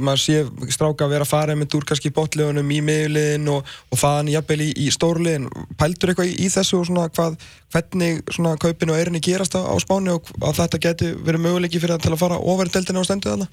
maður 0.00 0.22
sé 0.22 0.40
stráka 0.72 1.06
að 1.06 1.14
vera 1.14 1.26
að 1.26 1.32
fara 1.32 1.56
með 1.58 1.78
úr 1.78 1.86
kannski 1.90 2.12
botlegunum 2.14 2.74
í 2.74 2.80
miðliðin 2.84 3.48
og, 3.52 3.72
og 3.90 4.00
faðan 4.00 4.32
jafnvel 4.32 4.60
í, 4.66 4.70
í 4.84 4.90
stórliðin 4.94 5.48
pæltur 5.80 6.12
eitthvað 6.12 6.32
í, 6.32 6.36
í 6.46 6.52
þessu 6.52 6.80
og 6.80 6.86
svona 6.90 7.08
hvað 7.12 7.40
hvernig 7.72 8.22
svona 8.34 8.56
kaupin 8.60 8.92
og 8.92 9.00
erinni 9.00 9.22
gerast 9.24 9.56
á, 9.58 9.62
á 9.62 9.74
spáni 9.82 10.14
og 10.14 10.30
að 10.40 10.62
þetta 10.62 10.84
geti 10.86 11.10
verið 11.16 11.46
möguleiki 11.46 11.82
fyrir 11.82 11.98
að 11.98 12.06
til 12.06 12.14
að 12.14 12.22
fara 12.22 12.40
ofar 12.40 12.70
í 12.70 12.74
deltina 12.76 13.02
og 13.02 13.08
stendu 13.08 13.32
þarna? 13.32 13.50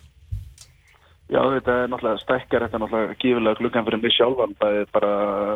Já, 1.28 1.42
þetta 1.44 1.74
er 1.76 1.90
náttúrulega 1.92 2.22
stekkar, 2.22 2.64
þetta 2.64 2.78
er 2.78 2.82
náttúrulega 2.86 3.16
gífilega 3.20 3.60
glukkan 3.60 3.86
fyrir 3.88 4.00
mig 4.00 4.14
sjálfan, 4.16 4.54
það 4.62 4.78
er 4.80 4.86
bara 4.96 5.10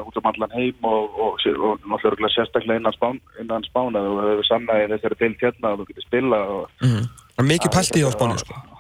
út 0.04 0.18
um 0.20 0.28
allan 0.28 0.56
heim 0.58 0.90
og, 0.90 1.16
og, 1.16 1.46
og 1.70 1.86
náttúrulega 1.88 2.34
sérstaklega 2.34 2.82
innan 2.82 2.98
spán, 2.98 3.22
innan 3.40 3.64
spána 3.70 4.04
og 4.04 4.20
við 4.20 4.34
hefur 4.34 4.50
samnæðið 4.50 4.98
þessari 4.98 5.20
deilt 5.22 5.48
hérna 5.48 5.72
og 5.72 5.80
þú 5.80 5.88
getur 5.94 6.08
spila 6.10 6.42
og... 6.58 6.68
Mm 6.84 6.92
-hmm. 6.92 7.10
Það 7.32 7.44
er 7.46 7.52
mikið 7.54 7.76
pælt 7.78 8.00
í 8.02 8.04
á 8.04 8.12
spáni, 8.12 8.44
sko 8.44 8.71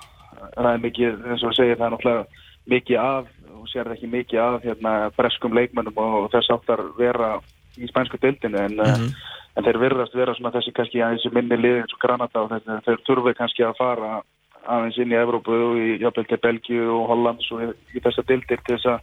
það 0.55 0.72
er 0.74 0.84
mikið, 0.86 1.20
eins 1.27 1.43
og 1.43 1.51
við 1.51 1.60
segir, 1.60 1.77
það 1.79 1.86
er 1.88 1.93
náttúrulega 1.96 2.25
mikið 2.72 3.01
af, 3.01 3.29
og 3.58 3.70
sér 3.70 3.88
það 3.88 3.96
ekki 3.98 4.12
mikið 4.12 4.43
af 4.43 4.65
hérna, 4.65 4.93
breskum 5.17 5.55
leikmennum 5.58 6.01
og, 6.01 6.29
þess 6.34 6.53
áttar 6.55 6.84
vera 6.98 7.31
í 7.79 7.88
spænsku 7.89 8.20
dildinu 8.22 8.60
en, 8.60 8.75
mm 8.75 8.84
-hmm. 8.84 9.15
en 9.55 9.65
þeir 9.65 9.81
verðast 9.86 10.15
vera 10.15 10.36
svona 10.36 10.53
þessi 10.55 10.74
kannski 10.75 11.01
aðeins 11.01 11.31
minni 11.34 11.58
lið 11.58 11.81
eins 11.81 11.93
og 11.93 12.00
Granada 12.03 12.41
og 12.41 12.51
þessi, 12.51 12.79
þeir 12.86 13.03
þurfi 13.08 13.34
kannski 13.38 13.63
að 13.63 13.77
fara 13.77 14.22
aðeins 14.67 14.98
inn 14.98 15.12
í 15.12 15.17
Evrópu 15.17 15.51
og 15.51 15.77
í 15.77 15.98
jafnveld 16.01 16.27
til 16.29 16.43
Belgíu 16.46 16.89
og 17.00 17.08
Hollands 17.10 17.51
og 17.51 17.63
í, 17.63 17.67
í 17.98 18.00
þessa 18.03 18.24
dildir 18.27 18.60
til 18.65 18.77
þess 18.77 18.86
að 18.86 19.00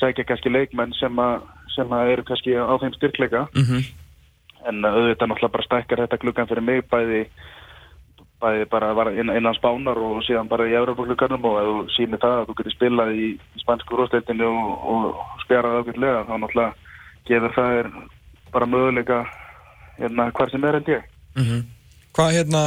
segja 0.00 0.24
kannski 0.24 0.52
leikmenn 0.52 0.92
sem 0.92 1.18
að, 1.18 1.46
sem 1.74 1.92
að 1.92 2.12
eru 2.12 2.22
kannski 2.28 2.54
á 2.54 2.74
þeim 2.80 2.94
styrkleika 2.94 3.46
mm 3.54 3.64
-hmm. 3.64 3.82
en 4.68 4.84
auðvitað 4.84 5.28
náttúrulega 5.28 5.56
bara 5.56 5.68
stækkar 5.68 6.02
þetta 6.04 6.22
klukkan 6.22 6.48
fyrir 6.48 6.62
mig 6.62 6.84
bæði 6.90 7.26
bæði 8.42 8.66
bara 8.70 9.12
innan 9.12 9.56
spánar 9.56 9.98
og 9.98 10.22
síðan 10.26 10.50
bara 10.50 10.68
í 10.68 10.76
Európa-klukkanum 10.78 11.46
og 11.50 11.56
ef 11.60 11.68
þú 11.68 11.94
sýnir 11.96 12.22
það 12.22 12.36
að 12.36 12.46
þú 12.48 12.56
getur 12.58 12.74
spilað 12.76 13.14
í, 13.14 13.28
spansku 13.62 13.98
rósteitinu 13.98 14.48
og, 14.48 14.70
og 14.92 15.40
spjarað 15.44 15.80
ákveldlega 15.80 16.26
þá 16.28 16.34
náttúrulega 16.36 16.72
gefur 17.28 17.56
það 17.56 17.78
er 17.80 17.90
bara 18.52 18.70
möguleika 18.70 19.18
hérna 19.98 20.30
hver 20.38 20.52
sem 20.52 20.64
er 20.64 20.78
held 20.78 20.92
ég 20.94 21.02
mm 21.34 21.44
-hmm. 21.44 21.62
Hvað 22.14 22.34
hérna 22.34 22.62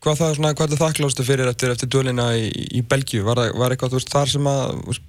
hvað 0.00 0.20
það 0.20 0.34
svona, 0.36 0.54
hvað 0.54 0.72
er 0.72 0.82
þakklástu 0.82 1.24
fyrir 1.24 1.50
eftir, 1.50 1.70
eftir 1.70 1.88
dölina 1.88 2.34
í, 2.36 2.50
í 2.78 2.82
Belgíu? 2.82 3.24
Var, 3.24 3.52
var 3.58 3.70
eitthvað 3.70 3.96
veist 3.98 4.12
þar 4.12 4.28
sem 4.28 4.46
að 4.46 5.00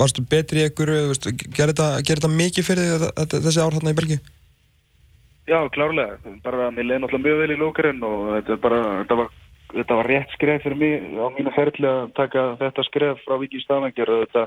varstu 0.00 0.22
betri 0.22 0.64
einhverju, 0.64 1.14
gerði 1.52 1.72
þetta, 1.72 1.88
þetta 2.02 2.28
mikið 2.28 2.64
fyrir 2.64 3.04
þessi 3.16 3.60
ár 3.60 3.76
hérna 3.76 3.94
í 3.94 3.98
Belgíu? 4.00 4.18
Já, 5.44 5.58
klárlega. 5.68 6.16
Bara 6.44 6.70
mér 6.72 6.86
leiði 6.88 7.00
náttúrulega 7.02 7.24
mjög 7.26 7.40
vel 7.42 7.52
í 7.52 7.58
lókarinn 7.60 8.04
og 8.06 8.20
þetta, 8.32 8.56
bara, 8.62 8.78
þetta, 9.02 9.16
var, 9.18 9.32
þetta 9.74 9.98
var 9.98 10.08
rétt 10.08 10.36
skref 10.36 10.62
fyrir 10.64 10.78
mig 10.80 10.94
á 11.20 11.26
mínu 11.34 11.52
ferli 11.52 11.90
að 11.90 12.14
taka 12.16 12.44
þetta 12.62 12.84
skref 12.88 13.20
frá 13.26 13.36
Viki 13.42 13.60
Stavanger 13.60 14.12
og 14.14 14.22
þetta 14.24 14.46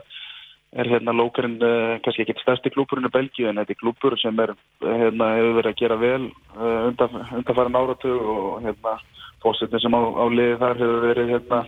er 0.82 0.90
hérna 0.92 1.14
lókarinn 1.16 1.62
eh, 1.64 2.00
kannski 2.04 2.26
ekki 2.26 2.42
stærsti 2.42 2.72
klúpurinn 2.74 3.08
í 3.08 3.14
Belgíu 3.14 3.48
en 3.48 3.62
þetta 3.62 3.76
er 3.76 3.80
klúpur 3.80 4.18
sem 4.20 4.42
er, 4.44 4.56
hérna, 4.84 5.30
hefur 5.38 5.60
verið 5.60 5.72
að 5.72 5.82
gera 5.84 6.00
vel 6.02 6.24
eh, 6.26 6.82
undan, 6.90 7.22
undanfæran 7.40 7.80
áratu 7.80 8.16
og 8.18 8.66
hérna 8.66 8.98
fórsetin 9.46 9.84
sem 9.84 9.96
á, 9.96 10.02
á 10.02 10.26
liði 10.34 10.58
þar 10.64 10.82
hefur 10.82 11.06
verið 11.06 11.32
hérna, 11.36 11.62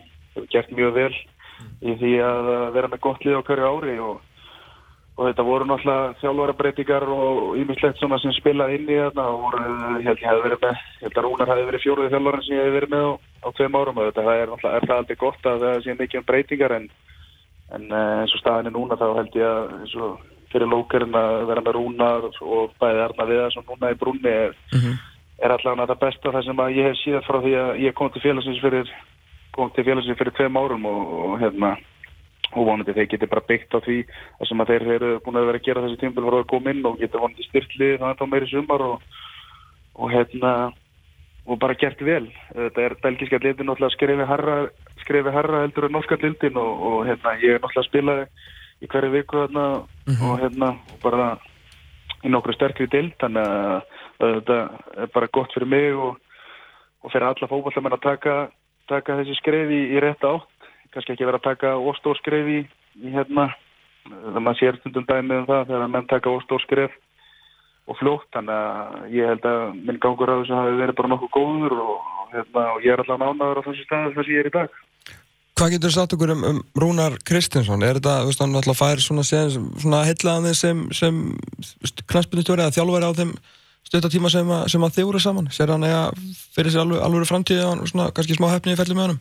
gert 0.50 0.74
mjög 0.74 0.98
vel 0.98 1.14
í 1.86 1.96
því 2.02 2.16
að 2.26 2.50
vera 2.76 2.92
með 2.92 3.04
gott 3.06 3.24
lið 3.26 3.40
á 3.40 3.46
hverju 3.46 3.70
ári 3.70 3.96
og 4.04 4.26
og 5.20 5.28
þetta 5.28 5.44
voru 5.44 5.66
náttúrulega 5.68 6.14
þjálfarabreitingar 6.22 7.06
og 7.12 7.58
ímislegt 7.60 8.00
svona 8.00 8.20
sem 8.24 8.32
spilaði 8.38 8.78
inn 8.80 8.88
í 8.88 9.00
þarna 9.02 9.26
og 9.28 9.42
voru, 9.44 9.60
ég 10.00 10.08
held 10.08 10.22
ég 10.24 10.30
hef 10.30 10.40
verið 10.46 10.62
með 10.64 10.76
ég 10.80 11.04
held 11.04 11.18
að 11.20 11.26
Rúnar 11.26 11.52
hafi 11.52 11.66
verið 11.68 11.84
fjóruði 11.84 12.12
þjálfarinn 12.14 12.46
sem 12.46 12.56
ég 12.56 12.64
hef 12.64 12.76
verið 12.78 12.94
með 12.94 13.04
á, 13.04 13.12
á 13.20 13.48
tveim 13.58 13.76
árum 13.80 14.00
og 14.00 14.08
þetta 14.08 14.22
er 14.24 14.54
náttúrulega 14.54 14.78
er 14.80 14.88
það 14.88 15.02
aldrei 15.02 15.18
gott 15.26 15.44
að 15.52 15.66
það 15.66 15.84
sé 15.84 15.96
mikið 16.00 16.22
um 16.22 16.28
breytingar 16.30 16.76
en, 16.78 16.88
en 17.76 17.84
eh, 18.00 18.16
eins 18.22 18.36
og 18.38 18.44
staðinni 18.44 18.74
núna 18.78 19.00
þá 19.02 19.08
held 19.20 19.38
ég 19.42 19.48
að 19.50 19.76
eins 19.82 19.96
og 20.00 20.12
fyrir 20.54 20.72
lókerinn 20.72 21.20
að 21.20 21.36
vera 21.52 21.66
með 21.68 21.76
Rúnar 21.76 22.32
og 22.32 22.74
bæði 22.80 23.06
Arna 23.10 23.30
Viða 23.34 23.52
sem 23.52 23.68
núna 23.68 23.92
í 23.92 24.00
brunni 24.00 24.32
er, 24.32 24.56
mm 24.72 24.80
-hmm. 24.80 24.96
er 25.44 25.52
allavega 25.58 25.92
það 25.92 26.04
besta 26.06 26.32
það 26.32 26.48
sem 26.48 26.64
ég 26.80 26.88
hef 26.88 26.98
síðan 27.04 27.28
frá 27.28 27.38
því 27.44 27.54
að 27.60 27.70
ég 27.84 27.94
kom 27.94 28.10
til 28.10 28.24
félagsins 28.24 28.64
fyrir 28.64 28.88
kom 29.52 29.68
til 29.76 29.84
félagsins 29.84 30.18
fyrir 30.18 30.34
og, 32.50 32.58
hérna 32.58 32.68
vonandi 32.72 32.94
þeir 32.98 33.10
geti 33.13 33.29
bara 33.29 33.48
byggt 33.48 33.75
á 33.75 33.79
því 33.86 33.98
að 34.39 34.50
sem 34.50 34.62
að 34.62 34.70
þeir 34.74 34.86
eru 34.98 35.10
búin 35.25 35.39
að 35.39 35.50
vera 35.50 35.62
að 35.62 35.65
gera 35.68 35.84
þessi 35.86 36.01
tímpil 36.01 36.25
voru 36.25 36.41
að 36.41 36.51
koma 36.51 36.74
inn 36.74 36.86
og 36.86 37.00
geta 37.00 37.22
vonandi 37.22 37.48
styrklið 37.48 37.98
þannig 37.98 38.13
að 38.13 38.22
það 38.22 38.32
meiri 38.34 38.51
sumar 38.51 38.86
og, 38.86 39.01
og 39.96 40.13
hérna 40.13 40.53
og 41.50 41.60
bara 41.60 41.77
gert 41.82 42.01
vel 42.06 42.27
þetta 42.53 42.86
er 42.86 42.96
belgiska 43.01 43.39
litin 43.41 43.70
náttúrulega 43.70 43.96
skrifi 45.01 45.34
herra, 45.34 45.62
heldur 45.63 45.88
en 45.88 45.96
norska 45.98 46.18
litin 46.22 46.58
og, 46.62 46.84
og 46.89 47.06
hérna 47.08 47.36
ég 47.41 47.58
er 47.58 47.62
náttúrulega 47.63 47.86
að 47.86 47.89
spila 47.89 48.18
í 48.79 48.89
hverju 48.89 49.12
viku 49.13 49.44
þarna 49.44 49.65
mm 49.79 50.13
-hmm. 50.13 50.29
og 50.29 50.39
hérna 50.44 50.70
bara 51.03 51.38
í 52.24 52.29
nokkru 52.29 52.53
sterkri 52.53 52.88
dild 52.88 53.13
þannig 53.20 53.48
að 53.48 53.82
þetta 54.20 54.58
er 55.03 55.12
bara 55.13 55.34
gott 55.34 55.53
fyrir 55.53 55.68
mig 55.68 55.96
og, 55.96 56.18
og 57.03 57.12
fyrir 57.12 57.27
alla 57.27 57.48
fókvallamenn 57.48 57.98
að 57.98 58.08
taka, 58.08 58.36
taka 58.88 59.20
þessi 59.22 59.36
skrifi 59.39 59.75
í, 59.84 59.91
í 59.96 60.00
rétt 60.03 60.24
átt 60.24 60.49
kannski 60.93 61.15
ekki 61.15 61.27
vera 61.27 61.39
að 61.41 61.48
taka 61.50 61.75
óstórskref 61.77 62.50
í, 62.50 62.60
í 63.03 63.13
hérna 63.13 63.50
þegar 64.10 64.43
maður 64.46 64.60
sér 64.60 64.79
stundum 64.79 65.08
dæmið 65.10 65.41
um 65.41 65.48
það 65.50 65.72
þegar 65.72 65.93
menn 65.93 66.10
taka 66.10 66.34
óstórskref 66.34 66.98
og 67.89 67.98
fljótt 68.00 68.29
þannig 68.36 68.55
að 68.55 69.17
ég 69.17 69.31
held 69.31 69.50
að 69.50 69.63
minn 69.79 70.01
gangur 70.01 70.31
á 70.31 70.39
þessu 70.41 70.58
hafi 70.58 70.77
verið 70.79 70.98
bara 71.00 71.12
nokkuð 71.13 71.34
góður 71.36 71.75
og, 71.84 72.12
hérna, 72.34 72.65
og 72.75 72.86
ég 72.86 72.93
er 72.93 73.03
alltaf 73.03 73.22
nánaður 73.22 73.62
á 73.62 73.65
þessu 73.67 73.86
stað 73.86 74.10
þess 74.10 74.24
að 74.24 74.34
ég 74.34 74.43
er 74.43 74.51
í 74.51 74.55
dag 74.60 74.77
Hvað 75.60 75.74
getur 75.74 75.91
þú 75.91 75.96
sagt 75.98 76.13
okkur 76.15 76.31
um, 76.31 76.43
um 76.48 76.60
Rúnar 76.79 77.17
Kristinsson? 77.27 77.81
Er 77.84 77.98
þetta, 77.98 78.22
þú 78.24 78.29
veist, 78.29 78.43
hann 78.46 78.53
alltaf 78.55 78.77
fær 78.79 79.01
svona, 79.03 79.25
svona 79.27 80.05
heitlaðan 80.08 80.55
sem, 80.55 80.86
sem 80.96 81.17
knastbyrnistjóri 82.08 82.63
eða 82.63 82.75
þjálfur 82.77 83.03
á 83.03 83.12
þeim 83.17 83.34
stöttatíma 83.89 84.31
sem, 84.31 84.53
sem 84.72 84.86
að 84.88 84.93
þið 84.96 85.10
voru 85.10 85.22
saman? 85.25 85.50
Ser 85.51 85.74
hann 85.74 85.84
eða 85.84 86.05
fyrir 86.55 86.72
sér 86.72 86.86
alveg, 86.86 87.01
alveg 87.03 87.27
framtíði 87.27 87.65
og 87.67 88.15
kannski 88.15 88.39
smá 88.39 88.48
hefni 88.53 88.77
í 88.77 88.79
felli 88.79 88.96
með 88.96 89.10
honum? 89.10 89.19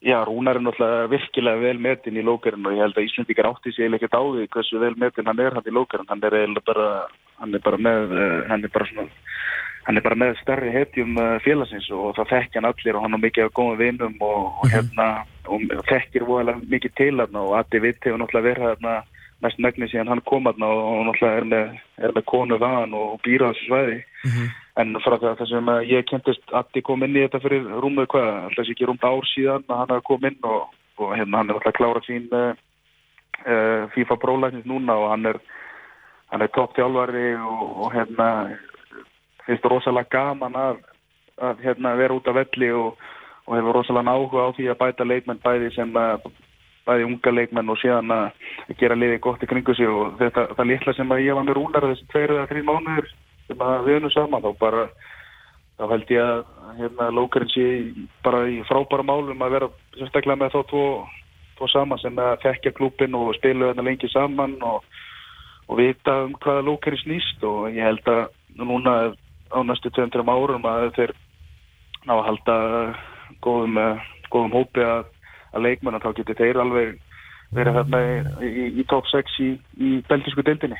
Já, 0.00 0.24
Rúnar 0.24 0.56
er 0.56 0.64
náttúrulega 0.64 1.08
virkilega 1.12 1.60
vel 1.60 1.78
metin 1.78 2.16
í 2.16 2.22
lókarinn 2.24 2.64
og 2.64 2.72
ég 2.72 2.80
held 2.80 2.96
að 2.96 3.04
Íslandíkar 3.04 3.50
átti 3.50 3.72
sig 3.76 3.92
ekkert 3.92 4.16
á 4.16 4.22
því 4.24 4.46
hversu 4.48 4.78
vel 4.80 4.94
metin 4.96 5.26
hann 5.28 5.42
er 5.44 5.52
hann 5.52 5.68
í 5.68 5.74
lókarinn. 5.76 6.08
Hann 6.08 6.24
er 6.24 6.60
bara, 6.64 6.86
hann 7.36 7.54
er 7.54 7.60
bara 7.60 7.76
með, 7.76 8.14
eh, 8.16 8.48
hann 8.48 8.64
er 8.64 8.72
bara 8.72 8.86
svona, 8.88 9.04
hann 9.84 9.96
er 10.00 10.06
bara 10.06 10.16
með 10.16 10.40
stærri 10.40 10.72
hetjum 10.72 11.18
eh, 11.20 11.36
félagsins 11.44 11.90
og 11.92 12.16
það 12.16 12.32
þekkja 12.32 12.60
hann 12.62 12.70
allir 12.70 12.96
og 12.96 13.04
hann 13.04 13.18
er 13.18 13.24
mikið 13.26 13.44
af 13.44 13.52
góðum 13.52 13.76
vinum 13.76 14.16
og, 14.20 14.40
og 14.56 14.64
mhm. 14.64 14.72
hérna, 14.72 15.06
og 15.52 15.84
þekkir 15.92 16.24
voðalega 16.24 16.72
mikið 16.72 16.96
til 16.96 17.16
hann 17.20 17.36
og 17.36 17.52
Adi 17.60 17.84
Vitt 17.84 18.00
hefur 18.00 18.24
náttúrulega 18.24 18.48
verið 18.48 18.68
hérna 18.70 18.96
mest 19.44 19.60
megni 19.60 19.88
síðan 19.88 20.14
hann 20.14 20.24
kom 20.24 20.48
hann 20.48 20.64
og 20.64 21.04
náttúrulega 21.10 21.44
er 21.44 21.50
með, 21.52 21.76
er 22.00 22.16
með 22.16 22.28
konu 22.32 22.56
þann 22.56 22.96
og 22.96 23.20
býra 23.20 23.52
þessu 23.52 23.68
svæði. 23.68 24.00
Mm 24.24 24.32
-hmm 24.32 24.50
en 24.80 24.96
frá 25.04 25.16
það 25.20 25.44
sem 25.50 25.70
ég 25.90 26.08
kentist 26.08 26.54
Addi 26.56 26.82
kom 26.86 27.04
inn 27.04 27.16
í 27.16 27.24
þetta 27.24 27.40
fyrir 27.42 27.68
rúmu 27.82 28.06
hvað, 28.10 28.28
alltaf 28.48 28.72
ekki 28.72 28.88
rúmt 28.88 29.04
ár 29.04 29.26
síðan 29.34 29.64
að 29.68 29.80
hann 29.82 29.94
hafa 29.94 30.06
komið 30.08 30.32
inn 30.32 30.50
og, 30.50 30.74
og 31.00 31.14
hérna 31.16 31.40
hann 31.40 31.52
er 31.52 31.58
alltaf 31.58 31.76
klárað 31.78 32.06
sín 32.08 32.28
uh, 32.34 32.52
FIFA 33.94 34.18
prólæknins 34.22 34.68
núna 34.68 34.96
og 35.00 35.10
hann 35.14 35.32
er 35.32 35.40
er 36.32 36.46
topptjálfari 36.54 37.34
og, 37.34 37.64
og 37.84 37.94
hérna 37.94 38.28
finnst 39.46 39.66
rosalega 39.66 40.12
gaman 40.14 40.54
að, 40.56 40.82
að 41.42 41.64
hérna 41.64 41.96
vera 41.98 42.14
út 42.14 42.28
af 42.30 42.38
velli 42.38 42.70
og, 42.76 43.00
og 43.46 43.56
hefur 43.58 43.80
rosalega 43.80 44.06
náhuga 44.10 44.46
á 44.46 44.54
því 44.56 44.68
að 44.70 44.80
bæta 44.84 45.08
leikmenn 45.08 45.42
bæði 45.42 45.72
sem 45.74 45.96
bæði 46.86 47.08
unga 47.08 47.34
leikmenn 47.34 47.72
og 47.72 47.80
síðan 47.82 48.14
að 48.14 48.76
gera 48.78 48.98
liði 48.98 49.18
gott 49.24 49.42
í 49.42 49.50
kringu 49.50 49.74
sig 49.74 49.90
og 49.90 50.14
þetta, 50.20 50.46
það 50.56 50.70
litla 50.70 50.94
sem 50.96 51.12
að 51.12 51.24
ég 51.26 51.38
var 51.38 51.48
með 51.48 51.58
rúnar 51.58 51.88
þessi 51.90 52.08
tveir 52.12 52.36
eða 52.36 52.46
þrý 52.52 52.64
mánuður 52.68 53.10
sem 53.50 53.64
að 53.66 53.86
við 53.88 53.98
erum 53.98 54.14
saman 54.14 54.44
þá 54.44 54.50
bara 54.60 54.84
þá 55.80 55.84
held 55.94 56.12
ég 56.12 56.22
að 56.22 56.42
hérna 56.78 57.08
lókarinn 57.16 57.52
sé 57.54 57.66
bara 58.24 58.44
í 58.48 58.60
frábæra 58.68 59.06
málum 59.06 59.42
að 59.42 59.54
vera 59.56 59.70
sérstaklega 59.96 60.38
með 60.38 60.54
þá 60.54 60.60
tvo, 60.70 60.84
tvo 61.58 61.70
saman 61.72 62.02
sem 62.02 62.20
að 62.20 62.42
þekkja 62.44 62.74
klúpin 62.76 63.16
og 63.18 63.32
spila 63.38 63.70
þarna 63.70 63.86
lengi 63.88 64.10
saman 64.12 64.58
og, 64.66 64.84
og 65.66 65.80
vita 65.80 66.20
um 66.26 66.36
hvaða 66.36 66.66
lókarinn 66.68 67.02
snýst 67.02 67.46
og 67.48 67.70
ég 67.74 67.88
held 67.88 68.12
að 68.12 68.28
núna 68.60 68.96
á 69.50 69.58
næstu 69.66 69.90
2-3 69.96 70.26
árum 70.28 70.68
að 70.68 70.90
þeir 70.98 71.14
ná 72.06 72.14
að 72.16 72.26
halda 72.28 72.58
góðum, 73.44 73.80
góðum 74.30 74.54
hópi 74.54 74.84
að, 74.84 75.08
að 75.56 75.66
leikmenn 75.66 75.96
að 75.98 76.06
þá 76.06 76.12
getur 76.20 76.38
þeir 76.38 76.60
alveg 76.62 76.94
verið 77.56 77.80
þarna 77.80 78.00
í, 78.04 78.46
í, 78.46 78.68
í 78.78 78.86
top 78.90 79.08
6 79.10 79.40
í, 79.42 79.50
í 79.80 79.90
belgisku 80.08 80.44
deildinni 80.46 80.78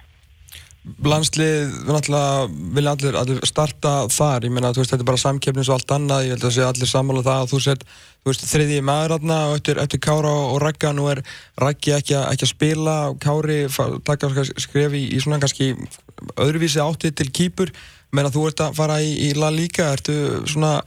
landslið, 1.04 1.73
við 1.87 1.94
náttúrulega 1.94 2.47
vilja 2.76 2.94
allir, 2.94 3.18
allir 3.20 3.49
starta 3.49 3.92
þar, 4.12 4.47
ég 4.47 4.54
meina, 4.54 4.73
veist, 4.76 4.92
þetta 4.92 5.04
er 5.04 5.11
bara 5.11 5.20
samkeppnis 5.23 5.70
og 5.70 5.76
allt 5.78 5.94
annað, 5.97 6.25
ég 6.26 6.35
held 6.35 6.47
að 6.49 6.54
sé 6.56 6.64
allir 6.66 6.90
sammála 6.90 7.23
um 7.23 7.26
það 7.28 7.42
að 7.44 7.52
þú 7.52 7.61
sett, 7.66 7.85
þú 8.20 8.32
veist, 8.32 8.47
þriðji 8.50 8.80
maður 8.88 9.14
aðna 9.18 9.38
og 9.50 9.54
eftir, 9.59 9.82
eftir 9.85 10.02
Kára 10.06 10.32
og 10.49 10.59
Ragga, 10.64 10.92
nú 10.97 11.06
er 11.12 11.23
Raggi 11.61 11.94
ekki, 11.97 12.16
a, 12.18 12.25
ekki 12.32 12.49
að 12.49 12.52
spila, 12.54 12.97
Kári 13.23 13.61
taka 14.09 14.32
skref 14.50 14.99
í, 14.99 15.06
í 15.14 15.23
svona 15.23 15.40
kannski 15.42 15.73
öðruvísi 16.40 16.82
átti 16.85 17.14
til 17.16 17.30
kýpur, 17.30 17.73
meina 18.16 18.32
þú 18.35 18.49
ert 18.50 18.66
að 18.66 18.76
fara 18.80 19.00
í, 19.04 19.14
í 19.28 19.32
La 19.38 19.52
Liga, 19.54 19.92
ertu 19.94 20.42
svona 20.50 20.78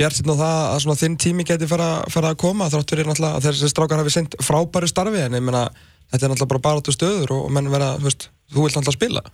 bjart 0.00 0.16
sérn 0.16 0.32
á 0.32 0.36
það 0.40 0.58
að 0.70 0.82
svona 0.86 1.00
þinn 1.02 1.16
tími 1.20 1.44
geti 1.48 1.68
fara, 1.68 1.90
fara 2.08 2.32
að 2.32 2.40
koma, 2.40 2.70
þráttur 2.72 3.02
er 3.02 3.10
náttúrulega 3.10 3.36
að 3.36 3.46
þessi 3.50 3.68
strákar 3.68 4.00
hafi 4.00 4.14
sendt 4.14 4.36
frábæri 4.40 4.88
starfi, 4.88 5.20
en 5.26 5.36
ég 5.36 5.44
meina, 5.44 5.66
þetta 6.08 6.26
er 6.26 6.32
náttúrulega 6.32 6.52
bara 6.54 6.64
bara 6.64 6.80
áttu 6.80 6.94
stöður 6.94 7.34
og 7.36 7.52
menn 7.52 7.68
vera, 7.72 7.92
þú 7.98 8.08
veist, 8.08 8.28
þú 8.54 8.64
vilt 8.64 8.78
náttúrulega 8.78 8.96
spila. 8.96 9.24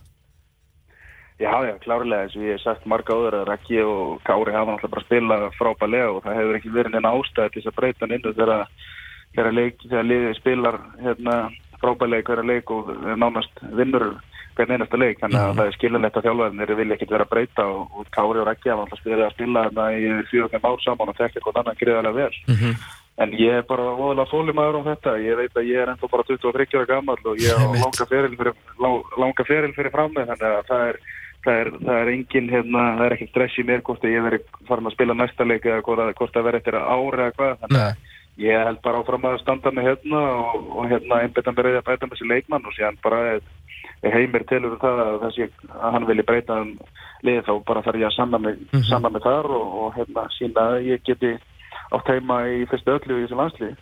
Já, 1.37 1.53
já, 1.67 1.75
klárlega, 1.77 2.23
eins 2.25 2.35
og 2.35 2.45
ég 2.47 2.55
hef 2.55 2.63
sagt 2.63 2.85
marga 2.89 3.13
áður 3.13 3.35
að 3.37 3.49
Rækki 3.51 3.81
og 3.85 4.21
Kári 4.25 4.55
hafa 4.55 4.73
náttúrulega 4.73 4.93
bara 4.95 5.05
spilað 5.05 5.43
frábælega 5.59 6.07
og 6.15 6.23
það 6.25 6.39
hefur 6.39 6.57
ekki 6.57 6.71
verið 6.73 6.95
neina 6.95 7.11
ástæði 7.13 7.51
til 7.53 7.61
þess 7.61 7.69
að 7.69 7.77
breyta 7.77 8.01
hann 8.01 8.15
innu 8.17 8.31
þegar, 8.39 8.63
þegar, 9.35 9.53
leik, 9.53 9.85
þegar 9.85 10.07
liðið 10.09 10.33
spilar 10.39 10.79
hérna, 11.03 11.35
frábælega 11.77 12.23
í 12.23 12.27
hverja 12.31 12.47
leik 12.49 12.73
og 12.73 12.89
nánast 13.21 13.61
vinnur 13.77 14.07
hvern 14.57 14.73
einasta 14.73 14.97
leik, 14.97 15.19
þannig 15.21 15.37
að 15.37 15.49
-hmm. 15.51 15.59
það 15.59 15.67
er 15.67 15.77
skiljanlegt 15.77 16.17
að 16.17 16.25
þjálfæðinir 16.25 16.75
vilja 16.79 16.95
ekkert 16.95 17.13
vera 17.13 17.25
að 17.27 17.33
breyta 17.33 17.65
og, 17.69 17.81
og 17.93 18.07
Kári 18.17 18.41
og 18.41 18.47
Rækki 18.47 18.71
hafa 18.73 18.81
náttúrulega 18.81 19.01
spilað 19.03 19.27
að 19.27 19.35
spila 19.35 19.65
þarna 19.67 19.85
í 19.93 20.05
fjóðum 20.31 20.65
ár 20.65 20.81
saman 20.81 21.11
og 21.13 21.19
þekkja 21.21 21.43
hvort 21.45 21.59
annan 21.61 21.77
greiðarlega 21.77 22.17
vel. 22.17 22.35
Mm 22.47 22.57
-hmm. 22.57 22.73
En 23.17 23.31
ég 23.33 23.53
er 23.61 23.63
bara 23.65 23.93
óðurlega 23.93 24.29
fólumæður 24.33 24.77
á 24.81 24.87
þetta, 24.89 25.11
ég 25.21 25.37
veit 25.37 25.53
að 25.57 25.69
ég 25.69 25.77
er 25.81 25.89
ennþá 25.89 26.07
bara 26.09 26.23
23 26.23 26.77
ára 26.77 26.85
gammal 26.85 27.17
og 27.25 27.37
ég 27.37 27.53
á 27.53 27.65
langa 27.77 28.05
feril 28.05 28.37
fyrir, 28.37 29.73
fyrir 29.77 29.91
fram 29.93 30.11
með 30.13 30.27
þannig 30.29 30.49
að 30.57 30.67
það 30.69 30.83
er 30.89 30.97
það 31.47 31.63
er, 31.63 31.71
það 31.85 32.01
er 32.01 32.11
engin, 32.13 32.51
hérna, 32.51 32.83
það 32.99 33.05
er 33.07 33.15
ekki 33.15 33.29
stress 33.31 33.57
í 33.57 33.65
mér 33.67 33.83
hvort 33.87 34.05
ég 34.07 34.27
veri 34.27 34.39
farin 34.67 34.89
að 34.89 34.95
spila 34.97 35.15
næsta 35.17 35.47
leik 35.47 35.65
eða 35.65 35.83
hvort 35.87 36.35
það 36.35 36.47
veri 36.49 36.61
eftir 36.61 36.77
ári 36.77 37.23
eða 37.23 37.35
hvað. 37.39 37.57
Þannig 37.63 37.83
að 37.85 38.15
ég 38.37 38.65
held 38.67 38.81
bara 38.85 39.01
áfram 39.01 39.25
að 39.25 39.39
standa 39.41 39.73
með 39.73 39.89
hérna 39.91 40.19
og, 40.37 40.67
og 40.77 40.91
hérna 40.91 41.21
einbeta 41.23 41.53
með 41.53 41.67
reyði 41.67 41.79
að 41.81 41.87
breyta 41.87 42.05
með 42.05 42.17
þessi 42.17 42.29
leikmann 42.31 42.67
og 42.69 42.75
síðan 42.75 42.99
bara 43.05 43.21
heimir 44.13 44.45
tilur 44.49 44.75
um 44.75 44.81
það 44.81 45.01
að, 45.03 45.15
þessi, 45.25 45.47
að 45.73 45.95
hann 45.95 46.07
vilji 46.11 46.25
breyta 46.27 46.59
um 46.61 46.75
lið 47.25 47.41
þá 47.47 47.53
bara 47.65 47.83
þarf 47.85 48.01
ég 48.03 48.09
að 48.11 48.17
sanna 48.17 48.39
mig, 48.43 48.59
mm 48.59 48.67
-hmm. 48.71 48.85
sanna 48.91 49.09
mig 49.09 49.25
þar 49.25 49.49
og, 49.57 49.77
og 49.81 49.95
hérna 49.97 50.27
sína 50.37 50.67
að 50.75 50.89
ég 50.91 51.03
geti 51.07 51.33
átt 51.95 52.11
heima 52.13 52.43
í 52.51 52.65
fyrstu 52.69 52.93
öllu 52.93 53.17
í 53.17 53.25
þessu 53.25 53.41
landslið 53.41 53.75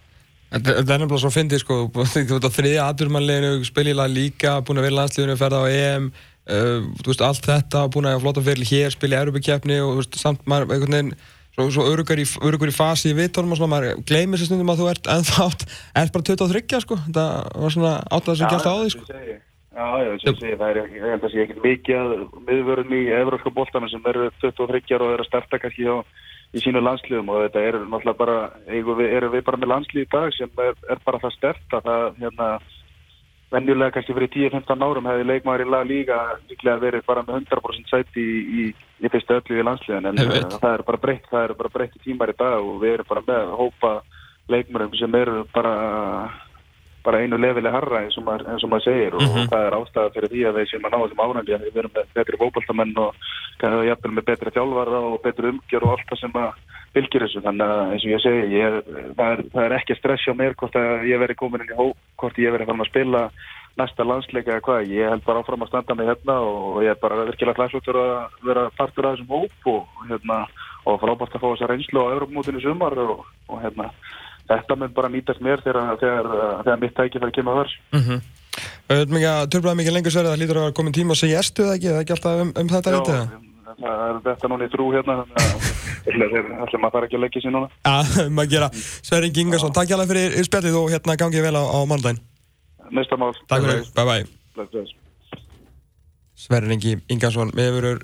Það 0.56 0.78
er 0.78 1.00
nefnilega 1.02 1.20
svo 1.20 1.30
að 1.32 1.36
fyndi 1.36 1.58
sko, 1.60 1.76
þriðja 2.58 2.86
aturmannleginu 2.88 3.66
spilila 3.68 4.06
líka, 4.08 4.62
búin 4.64 4.80
að 4.80 4.88
vera 4.88 5.00
landsliðinu, 5.02 5.38
ferða 5.42 5.64
á 5.66 5.68
EM 5.68 6.12
Uh, 6.46 6.84
veist, 7.02 7.24
allt 7.26 7.48
þetta, 7.48 7.88
búin 7.90 8.06
að 8.06 8.20
flotta 8.22 8.44
fyrir 8.46 8.70
hér, 8.70 8.94
spila 8.94 9.18
í 9.18 9.24
Europakefni 9.24 9.80
og 9.82 9.96
veist, 10.02 10.20
samt 10.22 10.44
maður 10.46 10.76
einhvern 10.76 10.94
veginn 10.94 11.16
svo, 11.56 11.66
svo 11.74 11.86
örugur, 11.90 12.22
í, 12.22 12.28
í 12.28 12.76
fasi 12.76 13.10
í 13.14 13.18
vittónum 13.18 13.56
og 13.56 13.60
svona, 13.60 13.72
maður 13.74 14.04
gleymir 14.06 14.42
sér 14.42 14.52
stundum 14.52 14.70
að 14.70 14.84
þú 14.84 14.92
ert 14.92 15.10
ennþá 15.16 15.48
átt, 15.48 15.66
ert 16.04 16.14
bara 16.14 16.28
23 16.30 16.84
sko, 16.84 17.00
þetta 17.08 17.26
var 17.64 17.74
svona 17.74 17.96
átt 18.04 18.30
að 18.30 18.30
það 18.30 18.40
sem 18.42 18.54
gæst 18.54 18.70
á 18.70 18.74
því 18.76 18.94
sko. 18.94 19.08
Já, 19.76 19.88
já, 20.00 20.12
að 20.14 20.38
segja, 20.40 20.60
það 20.60 20.70
er 20.70 20.78
ekki, 20.84 21.00
ég 21.02 21.12
held 21.12 21.26
að 21.26 21.34
sé 21.34 21.42
ekki 21.44 21.64
mikið 21.66 21.98
að 22.00 22.12
miðvörðum 22.48 22.94
í 22.96 23.02
Evróska 23.18 23.52
bóltanum 23.58 23.92
sem 23.92 24.06
eru 24.08 24.30
23 24.40 25.02
og 25.02 25.10
eru 25.10 25.26
að 25.26 25.28
starta 25.28 25.60
kannski 25.60 25.90
á, 25.90 25.98
í 26.56 26.62
sínu 26.64 26.80
landsliðum 26.80 27.32
og 27.34 27.42
þetta 27.48 27.64
eru 27.72 27.82
náttúrulega 27.84 28.22
bara, 28.22 28.38
erum 28.70 29.02
við, 29.02 29.12
er 29.18 29.28
við 29.34 29.44
bara 29.50 29.60
með 29.60 29.72
landslið 29.74 30.06
í 30.06 30.12
dag 30.14 30.30
sem 30.38 30.64
er, 30.64 30.80
er 30.94 31.02
bara 31.10 31.20
það 31.26 31.36
stert 31.36 31.76
að 31.76 31.90
það, 31.90 32.06
hérna, 32.22 32.50
venjulega 33.54 33.94
kannski 33.96 34.16
fyrir 34.16 34.32
10-15 34.34 34.86
árum 34.88 35.08
hefði 35.10 35.28
leikmaður 35.30 35.64
í 35.66 35.70
lag 35.70 35.88
líka 35.90 36.20
líklega 36.50 36.82
verið 36.82 37.06
bara 37.08 37.24
með 37.28 37.44
100% 37.44 37.92
sæti 37.92 38.24
í, 38.24 38.40
í, 38.42 38.64
í 39.06 39.12
fyrstu 39.14 39.38
öllu 39.38 39.60
í 39.60 39.66
landsliðan 39.68 40.10
en 40.12 40.22
það 40.58 40.72
er 40.72 40.86
bara 40.88 41.02
breytt, 41.02 41.30
það 41.30 41.48
er 41.48 41.56
bara 41.60 41.74
breytt 41.78 42.00
tímar 42.04 42.34
í 42.34 42.38
dag 42.40 42.58
og 42.60 42.82
við 42.82 42.98
erum 42.98 43.12
bara 43.12 43.26
með 43.28 43.44
að 43.44 43.56
hópa 43.62 43.94
leikmarum 44.52 44.98
sem 44.98 45.20
eru 45.22 45.46
bara 45.54 45.76
bara 47.06 47.22
einu 47.22 47.38
lefileg 47.40 47.76
harra 47.76 48.02
eins 48.04 48.18
og 48.20 48.26
maður, 48.28 48.46
eins 48.52 48.64
og 48.66 48.72
maður 48.72 48.86
segir 48.88 49.16
og 49.16 49.22
mm 49.22 49.34
-hmm. 49.34 49.50
það 49.52 49.66
er 49.66 49.78
ástæða 49.80 50.14
fyrir 50.16 50.32
því 50.34 50.42
að 50.46 50.56
við 50.58 50.70
sem 50.70 50.86
að 50.86 50.92
ná 50.92 51.00
þessum 51.02 51.24
ánægi 51.26 51.56
að 51.56 51.66
við 51.66 51.76
verum 51.78 51.94
með 51.96 52.06
betri 52.16 52.40
fókbaltamenn 52.42 52.98
og 53.06 53.12
kannski 53.60 53.88
jafnvel 53.90 54.14
með 54.16 54.26
betri 54.30 54.56
þjálfara 54.56 55.00
og 55.10 55.22
betri 55.26 55.52
umgjör 55.52 55.84
og 55.86 55.92
allt 55.92 56.08
það 56.10 56.20
sem 56.22 56.34
að 56.44 56.50
fylgir 56.96 57.24
þessu 57.26 57.44
þannig 57.46 57.68
að 57.76 57.92
eins 57.92 58.06
og 58.06 58.12
ég 58.16 58.24
segi 58.24 58.42
ég, 58.56 58.72
það, 59.18 59.30
er, 59.34 59.40
það 59.54 59.64
er 59.66 59.78
ekki 59.80 59.96
stress 60.00 60.26
hjá 60.26 60.34
mér 60.34 60.56
hvort 60.60 60.76
að 60.76 61.06
ég 61.12 61.20
veri 61.20 61.36
komin 61.36 61.62
inn 61.62 61.74
í 61.76 61.80
hóp 61.80 61.98
hvort 62.20 62.38
ég 62.40 62.52
veri 62.56 62.68
fann 62.68 62.84
að 62.84 62.92
spila 62.92 63.22
næsta 63.76 64.06
landsleika 64.08 64.54
eða 64.56 64.64
hvað, 64.64 64.92
ég 64.96 65.10
held 65.12 65.26
bara 65.26 65.42
áfram 65.44 65.66
að 65.66 65.72
standa 65.72 65.96
mig 65.96 66.08
hérna 66.08 66.36
og 66.48 66.84
ég 66.86 66.94
er 66.94 67.02
bara 67.02 67.26
virkilega 67.28 67.60
hlæsvöldur 67.60 68.00
að 68.00 68.38
vera 68.48 68.70
partur 68.78 69.08
af 69.08 69.18
þessum 69.18 69.34
hóp 69.36 69.68
og 69.74 70.06
hérna 70.10 70.46
og 70.86 71.02
frábært 71.02 71.36
að 71.36 71.44
fá 71.44 71.48
þessa 71.50 71.70
reynslu 71.72 72.06
á 72.06 72.14
Európmótinu 72.14 72.62
sumar 72.64 72.96
og, 73.04 73.26
og 73.50 73.62
hérna 73.64 73.90
þetta 74.52 74.80
mun 74.80 74.94
bara 74.94 75.12
nýtast 75.14 75.42
mér 75.42 75.64
þegar, 75.66 75.98
þegar, 76.02 76.32
þegar 76.64 76.82
mitt 76.84 76.96
tækifæri 77.00 77.36
kemur 77.40 77.56
að 77.56 77.62
verð 77.64 77.76
mm 77.96 78.06
-hmm. 78.06 78.32
Törflaði 78.86 79.78
mikið 79.82 79.94
lengur 79.94 80.14
sverið 80.14 80.32
að 80.32 80.40
hlýtur 80.40 80.62
að 80.62 80.74
koma 80.78 80.92
tíma 80.96 81.12
og 81.12 81.20
segja 81.20 81.42
erstu 81.42 81.66
eða 81.66 81.76
ekki, 81.76 81.92
eða 81.92 82.02
ekki 82.06 82.16
alltaf 82.16 82.42
um, 82.42 82.54
um 82.56 82.70
þetta 82.70 82.92
Já, 83.76 83.92
það 83.92 84.10
er 84.10 84.20
þetta 84.24 84.50
núna 84.52 84.68
í 84.68 84.72
trú 84.72 84.86
hérna 84.94 85.16
allir 86.06 86.80
maður 86.84 86.94
þarf 86.94 87.08
ekki 87.08 87.18
að 87.18 87.24
leggja 87.26 87.42
sér 87.44 87.54
núna. 87.56 87.70
Já, 87.84 87.96
maður 88.38 88.52
gera. 88.54 88.70
Sverring 89.04 89.40
Ingarsson, 89.44 89.74
takk 89.76 89.90
hjá 89.90 89.98
það 89.98 90.14
fyrir 90.14 90.48
spjallið 90.48 90.78
og 90.80 90.94
hérna 90.94 91.18
gangið 91.20 91.48
vel 91.48 91.60
á, 91.60 91.64
á 91.66 91.80
mánudaginn. 91.84 92.22
Næsta 92.96 93.20
mál. 93.20 93.34
Takk 93.52 93.66
fyrir, 93.66 93.84
bye 93.98 94.06
bye 94.08 94.86
Sverring 96.46 96.88
Ingarsson, 97.12 97.52
við 97.58 97.72
hefur 97.72 98.00